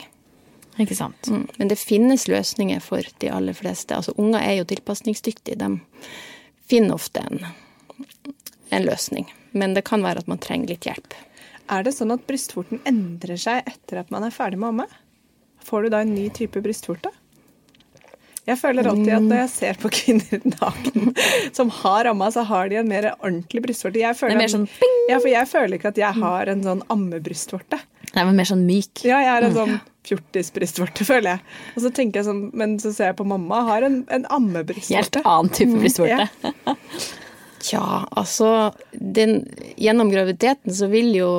[0.77, 1.29] Ikke sant?
[1.29, 1.47] Mm.
[1.57, 3.95] Men det finnes løsninger for de aller fleste.
[3.97, 5.57] Altså Unger er jo tilpasningsdyktige.
[5.57, 5.79] De
[6.69, 7.45] finner ofte en,
[8.69, 9.29] en løsning.
[9.57, 11.17] Men det kan være at man trenger litt hjelp.
[11.73, 14.87] Er det sånn at brystvorten endrer seg etter at man er ferdig med å amme?
[15.67, 17.11] Får du da en ny type brystvorte?
[18.47, 21.11] Jeg føler alltid at når jeg ser på kvinner naken
[21.57, 23.99] som har amma, så har de en mer ordentlig brystvorte.
[23.99, 24.67] Jeg føler er mer at- sånn!
[25.11, 27.79] Ja, for jeg føler ikke at jeg har en sånn ammebrystvorte.
[28.15, 29.03] Nei, men mer sånn myk.
[29.07, 29.77] Ja, jeg er en sånn
[30.07, 31.43] fjortisbrystvorte, føler jeg.
[31.75, 35.19] Og så tenker jeg sånn, Men så ser jeg på mamma, har en, en Helt
[35.23, 36.29] annen type brystvorte.
[37.67, 39.41] Tja, altså den,
[39.81, 41.29] Gjennom graviditeten så vil jo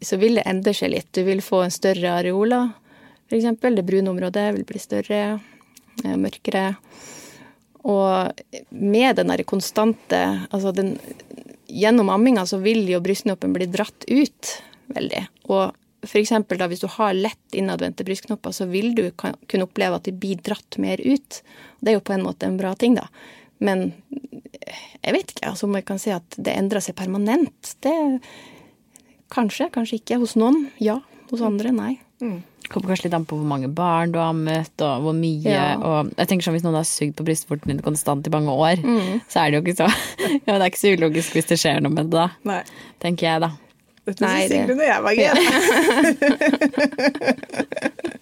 [0.00, 1.10] så vil det endre seg litt.
[1.12, 2.62] Du vil få en større areola,
[3.28, 3.50] f.eks.
[3.60, 5.18] Det brune området vil bli større,
[6.04, 6.64] mørkere.
[7.88, 8.40] Og
[8.70, 10.18] med den derre konstante
[10.50, 10.96] altså den,
[11.70, 14.48] Gjennom amminga så vil jo brystknoppen bli dratt ut
[14.90, 15.20] veldig.
[15.54, 16.32] Og f.eks.
[16.50, 20.14] da hvis du har lett innadvendte brystknopper, så vil du kan, kunne oppleve at de
[20.16, 21.38] blir dratt mer ut.
[21.78, 23.06] Det er jo på en måte en bra ting, da.
[23.62, 23.92] Men
[25.04, 27.76] jeg vet ikke altså om jeg kan si at det endrer seg permanent.
[27.84, 27.94] Det
[29.30, 30.18] Kanskje, kanskje ikke.
[30.18, 30.98] Hos noen ja.
[31.30, 31.92] Hos andre nei.
[32.70, 35.42] Kommer kanskje litt an på hvor mange barn du har møtt, og hvor mye.
[35.50, 35.64] Ja.
[35.82, 38.76] Og jeg tenker sånn, Hvis noen har sugd på brystvorten din konstant i mange år,
[39.28, 39.88] så er det jo ikke så
[40.46, 42.62] Ja, det er ikke så ulogisk hvis det skjer noe med det da, Nei.
[43.02, 43.50] tenker jeg da.
[44.08, 45.28] Dette Nei, det- Sigrun og jeg var gøy.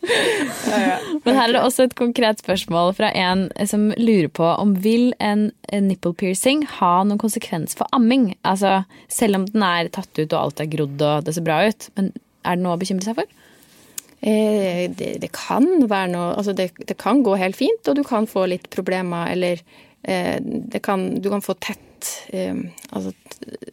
[0.68, 0.96] ja, ja.
[1.24, 5.10] Men her er det også et konkret spørsmål fra en som lurer på om vil
[5.20, 8.30] en en nipple piercing ha noen konsekvens for amming?
[8.48, 8.82] Altså,
[9.12, 11.88] selv om den er tatt ut og alt er grodd og det ser bra ut,
[11.98, 12.12] men
[12.48, 13.28] er det noe å bekymre seg for?
[14.20, 18.02] Eh, det, det kan være noe Altså, det, det kan gå helt fint, og du
[18.06, 19.62] kan få litt problemer, eller
[20.02, 22.58] eh, det kan, du kan få tett eh,
[22.90, 23.14] Altså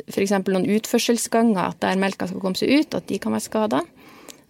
[0.05, 0.35] f.eks.
[0.45, 3.81] noen utførselsganger, at der melka skal komme seg ut, at de kan være skada.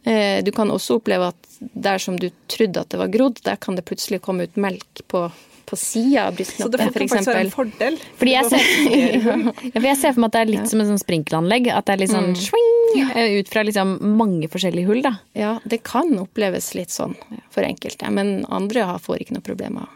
[0.05, 3.73] Du kan også oppleve at der som du trodde at det var grodd, der kan
[3.73, 5.23] det plutselig komme ut melk på,
[5.65, 7.97] på sida av Så det kan faktisk være en fordel.
[8.19, 8.67] Fordi jeg ser,
[9.71, 11.71] ja, for jeg ser for meg at det er litt som et sånn sprinkelanlegg.
[11.73, 15.15] At det er litt sånn swing, eh, ut fra liksom mange forskjellige hull, da.
[15.37, 17.15] Ja, det kan oppleves litt sånn
[17.53, 19.89] for enkelte, men andre får ikke noe problemer.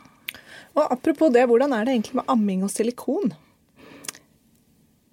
[0.78, 3.34] Og apropos det, hvordan er det egentlig med amming og silikon?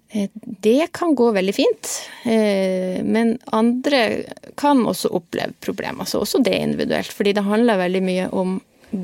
[0.09, 0.29] Eh,
[0.61, 1.89] Det kan gå veldig fint,
[2.23, 4.23] eh, men andre
[4.55, 6.05] kan også oppleve problemer.
[6.05, 8.61] Så også det er individuelt, fordi det handler veldig mye om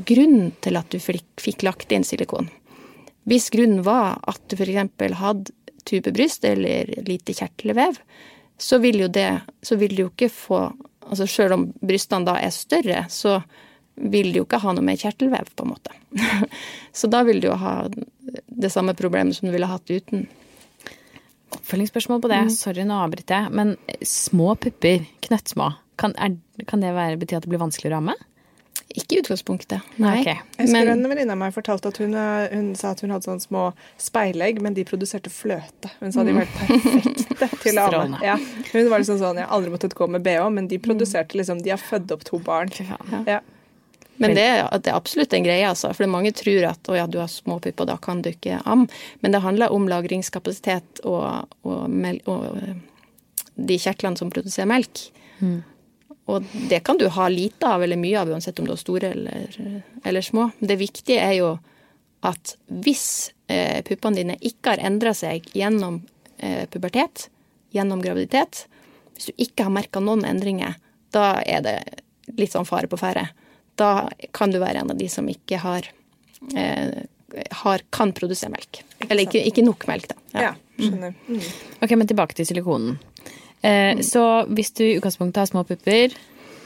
[0.07, 2.49] grunnen til at du fikk, fikk lagt inn silikon.
[3.28, 5.15] Hvis grunnen var at du f.eks.
[5.19, 5.51] hadde
[5.88, 7.99] tubebryst eller lite kjertelvev,
[8.60, 9.30] så vil jo det
[9.66, 10.66] så vil du jo ikke få
[11.04, 13.41] altså Selv om brystene da er større, så
[13.95, 15.91] vil du jo ikke ha noe mer kjertelvev, på en måte.
[16.95, 17.74] så da vil du jo ha
[18.47, 20.24] det samme problemet som du ville hatt uten.
[21.60, 22.39] Oppfølgingsspørsmål på det.
[22.56, 23.54] Sorry, nå avbryter jeg.
[23.60, 23.76] Men
[24.08, 25.68] små pupper, knøttsmå,
[25.99, 26.39] kan, er,
[26.72, 28.16] kan det være, bety at det blir vanskeligere å amme?
[28.94, 30.20] Ikke i utgangspunktet, nei.
[30.20, 30.28] Ok.
[30.30, 33.14] Jeg husker Men En venninne av meg fortalte at hun, eh, hun sa at hun
[33.14, 33.64] hadde sånne små
[34.02, 35.89] speilegg, men de produserte fløte.
[36.00, 38.22] Hun sa de var helt perfekte til å amme.
[38.22, 38.38] Ja.
[38.70, 41.64] Hun var liksom sånn, Jeg har aldri måttet gå med bh, men de produserte liksom
[41.66, 42.70] De har født opp to barn.
[42.74, 43.26] Fy faen.
[43.30, 43.41] Ja.
[44.22, 44.46] Men det,
[44.86, 45.89] det er absolutt en greie, altså.
[45.98, 48.86] For mange tror at å ja, du har små pupper, da kan du ikke amme.
[49.26, 52.76] Men det handler om lagringskapasitet og, og, og, og eh,
[53.58, 55.08] de kjertlene som produserer melk.
[56.32, 59.11] Og det kan du ha lite av eller mye av, uansett om du er store
[59.11, 59.57] eller,
[60.03, 60.49] eller små.
[60.59, 61.49] Det viktige er jo
[62.24, 65.99] at hvis eh, puppene dine ikke har endra seg gjennom
[66.38, 67.28] eh, pubertet,
[67.76, 68.65] gjennom graviditet,
[69.13, 70.78] hvis du ikke har merka noen endringer,
[71.13, 71.78] da er det
[72.39, 73.28] litt sånn fare på ferde.
[73.76, 75.88] da kan du være en av de som ikke har,
[76.55, 77.03] eh,
[77.51, 78.84] har kan produsere melk.
[79.09, 80.15] Eller ikke, ikke nok melk, da.
[80.32, 81.15] Ja, skjønner.
[81.28, 81.41] Mm.
[81.82, 82.99] Ok, men tilbake til silikonen.
[83.64, 86.14] Eh, Så hvis du i utgangspunktet har små pupper,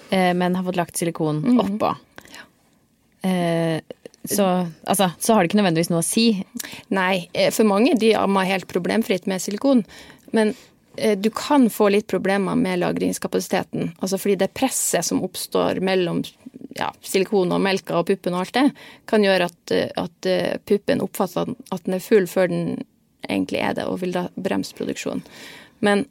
[0.09, 1.91] eh, men har fått lagt silikon oppå,
[3.21, 3.81] eh,
[4.27, 6.43] så, altså, så har det ikke nødvendigvis noe å si.
[6.89, 9.85] Nei, eh, for mange de ammer helt problemfritt med silikon.
[10.35, 10.55] Men
[10.97, 13.93] eh, du kan få litt problemer med lagringskapasiteten.
[14.01, 16.23] Altså fordi det presset som oppstår mellom
[16.75, 18.65] ja, silikon og melka og puppen og alt det,
[19.07, 20.29] kan gjøre at, at
[20.67, 22.83] puppen oppfatter at den er full før den
[23.29, 25.23] egentlig er det, og vil da bremse produksjonen.
[25.79, 26.05] Men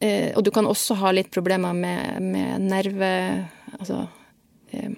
[0.00, 3.12] eh, Og du kan også ha litt problemer med, med nerve...
[3.78, 4.06] Altså
[4.72, 4.90] eh,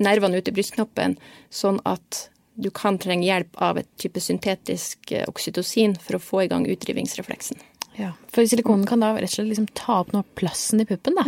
[0.00, 1.18] nervene ute i brystknoppen,
[1.52, 2.30] sånn at
[2.60, 6.66] du kan trenge hjelp av et type syntetisk eh, oksytocin for å få i gang
[6.68, 7.60] utdrivingsrefleksen.
[8.32, 11.18] For silikonen kan da rett og slett liksom ta opp noe av plassen i puppen,
[11.18, 11.24] da.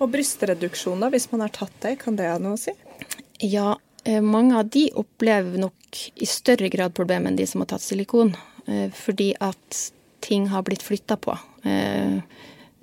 [0.00, 2.72] Og brystreduksjon, da, hvis man har tatt det, kan det ha noe å si?
[3.44, 7.70] Ja, eh, mange av de opplever nok i større grad problemer enn de som har
[7.74, 8.32] tatt silikon,
[8.68, 9.82] eh, fordi at
[10.26, 11.36] ting har blitt flytta på.
[11.64, 12.18] Eh,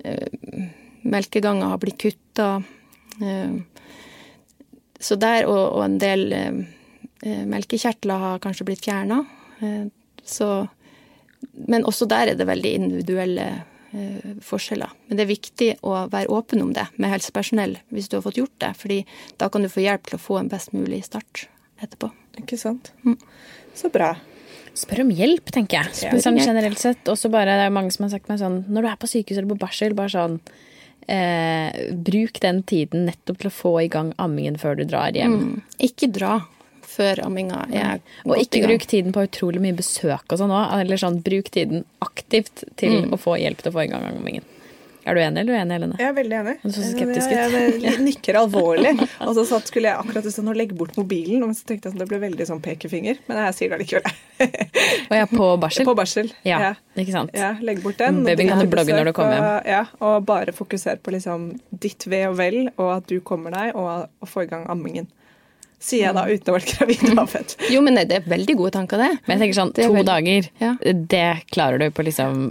[0.04, 0.64] eh,
[1.04, 2.62] Melkeganger har blitt kutta.
[3.20, 3.54] eh,
[5.04, 6.62] Så der, og, og en del eh,
[7.22, 9.20] eh, melkekjertler har kanskje blitt fjerna.
[10.24, 10.68] Så
[11.68, 13.44] Men også der er det veldig individuelle
[13.92, 14.90] eh, forskjeller.
[15.08, 18.40] Men det er viktig å være åpen om det med helsepersonell hvis du har fått
[18.40, 19.02] gjort det, fordi
[19.38, 21.44] da kan du få hjelp til å få en best mulig start
[21.84, 22.10] etterpå.
[22.40, 22.90] Ikke sant?
[23.76, 24.14] Så bra.
[24.74, 25.94] Spør om hjelp, tenker jeg.
[26.00, 27.04] Spør sånn generelt sett.
[27.10, 29.38] Også bare, det er mange som har sagt meg sånn Når du er på sykehus
[29.38, 30.40] eller på barsel, bare sånn
[31.08, 35.36] eh, Bruk den tiden nettopp til å få i gang ammingen før du drar hjem.
[35.38, 35.62] Mm.
[35.86, 36.40] Ikke dra
[36.94, 40.52] før amminga er Og godt i ikke bruk tiden på utrolig mye besøk og sånn
[40.54, 40.74] òg.
[40.82, 43.14] Eller sånn, bruk tiden aktivt til Mm.
[43.14, 44.44] å få hjelp til å få i gang ammingen.
[45.04, 45.96] Er du enig eller uenig, Helene?
[46.00, 46.52] Jeg er veldig enig.
[46.62, 47.34] Du så skeptisk ut.
[47.36, 48.92] jeg, jeg, jeg, nikker alvorlig.
[49.26, 51.96] Og så satt, skulle jeg akkurat sånn å legge bort mobilen, og så tenkte jeg
[51.96, 53.18] at det ble veldig sånn pekefinger.
[53.28, 54.20] Men jeg sier det allikevel.
[55.04, 55.86] Og jeg er på barsel?
[55.86, 56.30] På barsel.
[56.48, 57.34] Ja, ikke sant?
[57.36, 58.22] Ja, legg bort den.
[58.22, 59.44] Mm, babyen kan du blogge når du kommer hjem.
[59.50, 61.44] Og, ja, og bare fokusere på liksom
[61.84, 65.06] ditt ve og vel, og at du kommer deg, og og få i gang ammingen.
[65.84, 67.04] Sier jeg da uten å ha vært gravid.
[67.20, 67.54] Og fett.
[67.74, 69.10] Jo, men det er veldig gode tanker, det.
[69.26, 70.72] Men jeg tenker sånn, to veldig- dager, Ja.
[71.14, 72.46] det klarer du på liksom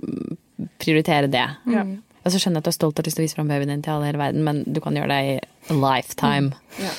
[0.80, 1.46] prioritere det.
[1.74, 1.84] Ja.
[2.24, 3.52] Og så skjønner jeg at du er stolt og har lyst til å vise fram
[3.52, 5.38] babyen din til alle i hele verden, men du kan gjøre det i
[5.74, 6.54] a lifetime.
[6.80, 6.92] Ja.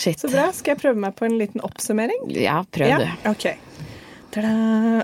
[0.00, 0.22] Shit.
[0.22, 0.48] Så bra.
[0.56, 2.30] Skal jeg prøve meg på en liten oppsummering?
[2.34, 2.98] Ja, prøv ja?
[3.02, 3.28] du.
[3.30, 3.50] Ok.
[4.30, 4.52] Ta-da.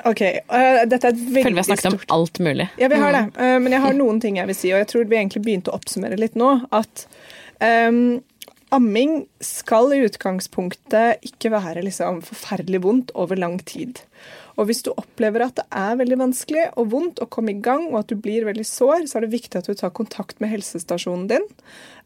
[0.07, 2.69] Ok, uh, Dette er et veldig Føler vi har snakket om alt mulig.
[2.79, 3.25] Ja, vi har det.
[3.39, 5.73] Uh, men jeg har noen ting jeg vil si, og jeg tror vi egentlig begynte
[5.73, 6.53] å oppsummere litt nå.
[6.75, 7.07] At
[7.65, 8.23] ehm,
[8.75, 14.01] amming skal i utgangspunktet ikke være liksom forferdelig vondt over lang tid.
[14.57, 17.91] Og hvis du opplever at det er veldig vanskelig og vondt å komme i gang,
[17.91, 20.55] og at du blir veldig sår, så er det viktig at du tar kontakt med
[20.55, 21.45] helsestasjonen din.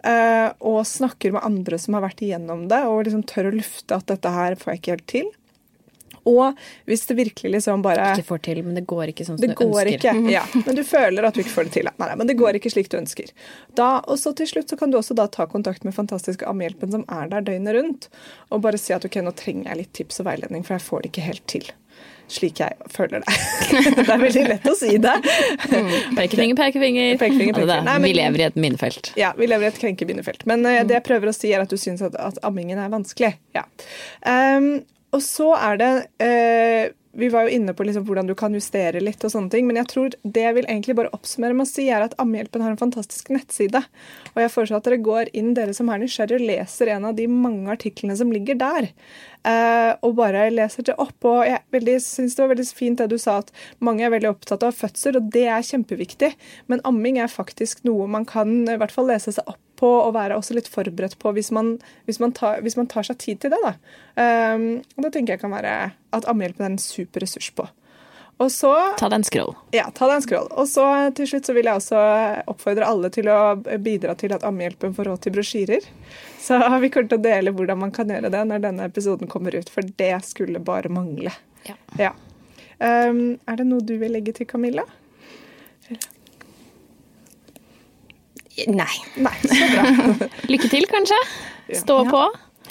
[0.03, 3.97] eh, og snakker med andre som har vært igjennom det, og liksom tør å lufte
[3.97, 5.29] at dette her får jeg ikke helt til.
[6.29, 6.59] Og
[6.91, 9.55] hvis det virkelig liksom bare Ikke får til, men det går ikke sånn som det
[9.57, 9.97] du går ønsker.
[10.21, 10.31] ikke.
[10.35, 11.89] Ja, men du føler at du ikke får det til.
[11.97, 13.33] Nei, nei, men det går ikke slik du ønsker.
[13.79, 16.93] Da, og så til slutt så kan du også da ta kontakt med fantastiske ammehjelpen
[16.93, 18.09] som er der døgnet rundt,
[18.51, 21.03] og bare si at ok, nå trenger jeg litt tips og veiledning, for jeg får
[21.07, 21.71] det ikke helt til.
[22.31, 23.33] Slik jeg føler det.
[23.97, 25.17] det er veldig lett å si det.
[26.17, 27.17] Pekefinger, pekefinger.
[27.23, 27.83] Pekefinger, Altså, pekefinger.
[27.83, 29.13] Nei, men- vi lever i et minnefelt.
[29.19, 30.47] Ja, vi lever i et krenkebindefelt.
[30.47, 32.93] Men uh, det jeg prøver å si, er at du syns at, at ammingen er
[32.93, 33.33] vanskelig.
[33.57, 33.65] Ja.
[34.31, 35.93] Ehm, og så er det
[36.23, 39.67] eh, Vi var jo inne på liksom hvordan du kan justere litt og sånne ting,
[39.67, 42.63] men jeg tror det jeg vil egentlig bare oppsummere med å si, er at Ammehjelpen
[42.63, 43.83] har en fantastisk nettside.
[44.31, 47.19] Og jeg foreslår at dere går inn, dere som er nysgjerrige, og leser en av
[47.19, 48.93] de mange artiklene som ligger der.
[49.41, 51.17] Eh, og bare leser det opp.
[51.29, 53.53] Og jeg syns det var veldig fint det du sa, at
[53.85, 56.35] mange er veldig opptatt av fødsel, og det er kjempeviktig.
[56.73, 60.13] Men amming er faktisk noe man kan i hvert fall lese seg opp på og
[60.13, 63.41] være også litt forberedt på hvis man, hvis man, tar, hvis man tar seg tid
[63.41, 63.61] til det.
[63.65, 63.73] Da.
[64.21, 64.67] Um,
[64.97, 65.77] og det tenker jeg kan være
[66.17, 67.65] at ammehjelpen er en super ressurs på.
[68.41, 69.51] Og så Ta den scroll.
[69.77, 70.47] ja, ta deg en scroll.
[70.57, 70.85] Og så
[71.15, 71.99] til slutt så vil jeg også
[72.49, 73.39] oppfordre alle til å
[73.85, 75.85] bidra til at Ammehjelpen får råd til brosjyrer.
[76.41, 79.53] Så vi kommer til å dele hvordan man kan gjøre det når denne episoden kommer
[79.61, 81.35] ut, for det skulle bare mangle.
[81.69, 81.77] Ja.
[82.01, 82.15] Ja.
[82.81, 84.87] Um, er det noe du vil legge til, Camilla?
[88.69, 88.93] Nei.
[89.21, 89.85] Nei, så bra.
[90.53, 91.19] Lykke til, kanskje.
[91.81, 92.11] Stå Ja.
[92.11, 92.25] på.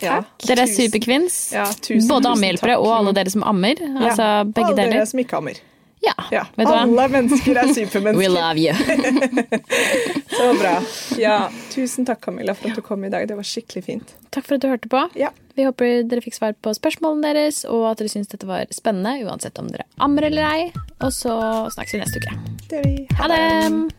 [0.04, 1.40] Ja, Dere er superkvinns.
[1.56, 3.82] Ja, tusen, Både ammehjelpere og alle dere som ammer.
[4.00, 5.60] Altså Ja, begge alle dere som ikke ammer.
[6.00, 8.74] Ja, Ja, alle mennesker er We love you.
[10.40, 10.76] Så bra.
[11.20, 13.28] Ja, tusen takk, Camilla, for at du kom i dag.
[13.28, 14.16] Det var skikkelig fint.
[14.32, 15.04] Takk for at du hørte på.
[15.20, 15.34] Ja.
[15.60, 19.18] Vi håper dere fikk svar på spørsmålene deres, og at dere syns dette var spennende,
[19.28, 20.68] uansett om dere ammer eller ei.
[21.04, 21.36] Og så
[21.76, 22.38] snakkes vi neste uke.
[22.72, 23.00] Det vi.
[23.20, 23.99] Ha det!